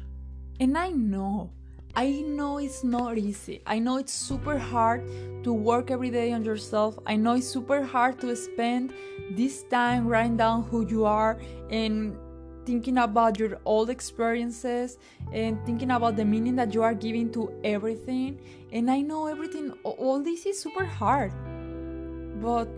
And 0.61 0.79
I 0.79 0.91
know, 0.91 1.51
I 1.97 2.23
know 2.23 2.59
it's 2.59 2.85
not 2.85 3.19
easy. 3.19 3.63
I 3.67 3.81
know 3.81 3.97
it's 3.97 4.13
super 4.13 4.57
hard 4.57 5.03
to 5.43 5.53
work 5.53 5.91
every 5.91 6.09
day 6.09 6.33
on 6.33 6.45
yourself. 6.45 6.97
I 7.05 7.17
know 7.17 7.35
it's 7.35 7.49
super 7.49 7.83
hard 7.83 8.21
to 8.21 8.37
spend 8.37 8.95
this 9.33 9.65
time 9.65 10.07
writing 10.07 10.37
down 10.37 10.63
who 10.63 10.87
you 10.87 11.05
are 11.05 11.37
and 11.71 12.17
thinking 12.65 12.99
about 12.99 13.41
your 13.41 13.59
old 13.65 13.91
experiences 13.91 14.99
and 15.33 15.59
thinking 15.67 15.91
about 15.91 16.15
the 16.15 16.25
meaning 16.25 16.55
that 16.55 16.73
you 16.73 16.85
are 16.85 16.95
giving 16.95 17.33
to 17.33 17.53
everything. 17.65 18.39
And 18.71 18.89
I 18.89 19.01
know 19.01 19.27
everything, 19.27 19.73
all 19.83 20.23
this 20.23 20.47
is 20.47 20.63
super 20.63 20.85
hard. 20.85 21.33
But 22.41 22.69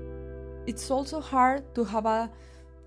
it's 0.66 0.90
also 0.90 1.20
hard 1.20 1.74
to 1.74 1.84
have 1.84 2.06
a 2.06 2.30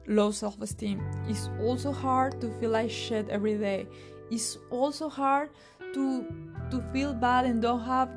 low 0.08 0.32
self 0.32 0.62
esteem. 0.62 1.02
It's 1.28 1.50
also 1.62 1.92
hard 1.92 2.42
to 2.42 2.52
feel 2.60 2.72
like 2.72 2.90
shit 2.90 3.30
every 3.30 3.58
day. 3.58 3.88
It's 4.32 4.58
also 4.70 5.10
hard 5.10 5.50
to 5.94 6.26
to 6.72 6.84
feel 6.94 7.14
bad 7.14 7.46
and 7.46 7.62
don't 7.62 7.82
have 7.82 8.10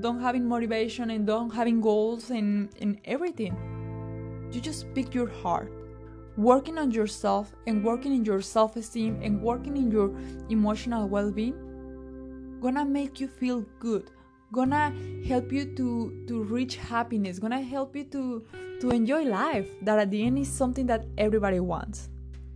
don't 0.00 0.20
having 0.20 0.46
motivation 0.46 1.10
and 1.10 1.26
don't 1.26 1.50
having 1.50 1.80
goals 1.80 2.30
and, 2.30 2.68
and 2.80 2.98
everything. 3.04 3.54
You 4.52 4.60
just 4.60 4.92
pick 4.94 5.14
your 5.14 5.28
heart. 5.28 5.72
Working 6.36 6.78
on 6.78 6.90
yourself 6.90 7.54
and 7.68 7.84
working 7.84 8.12
in 8.12 8.24
your 8.24 8.42
self-esteem 8.42 9.20
and 9.22 9.40
working 9.40 9.76
in 9.76 9.90
your 9.90 10.10
emotional 10.50 11.08
well-being 11.08 11.54
gonna 12.60 12.84
make 12.84 13.20
you 13.20 13.28
feel 13.28 13.60
good 13.78 14.10
gonna 14.54 14.92
help 15.26 15.52
you 15.52 15.64
to 15.76 16.24
to 16.28 16.42
reach 16.44 16.76
happiness 16.76 17.38
gonna 17.38 17.60
help 17.60 17.96
you 17.96 18.04
to 18.04 18.44
to 18.80 18.90
enjoy 18.90 19.22
life 19.24 19.68
that 19.82 19.98
at 19.98 20.10
the 20.10 20.22
end 20.26 20.38
is 20.38 20.48
something 20.48 20.86
that 20.86 21.06
everybody 21.18 21.60
wants. 21.60 22.08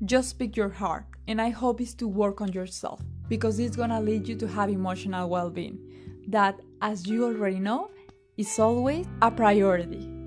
Just 0.05 0.31
speak 0.31 0.57
your 0.57 0.69
heart 0.69 1.05
and 1.27 1.41
i 1.41 1.51
hope 1.51 1.81
is 1.81 1.95
to 1.95 2.07
work 2.07 2.41
on 2.41 2.53
yourself 2.53 3.01
because 3.29 3.59
it's 3.59 3.77
gonna 3.77 4.01
lead 4.01 4.29
you 4.29 4.37
to 4.37 4.47
have 4.47 4.71
emotional 4.71 5.29
well-being. 5.29 5.79
That 6.29 6.61
as 6.83 7.07
you 7.07 7.25
already 7.25 7.59
know 7.59 7.91
is 8.37 8.59
always 8.59 9.07
a 9.23 9.31
priority 9.31 10.18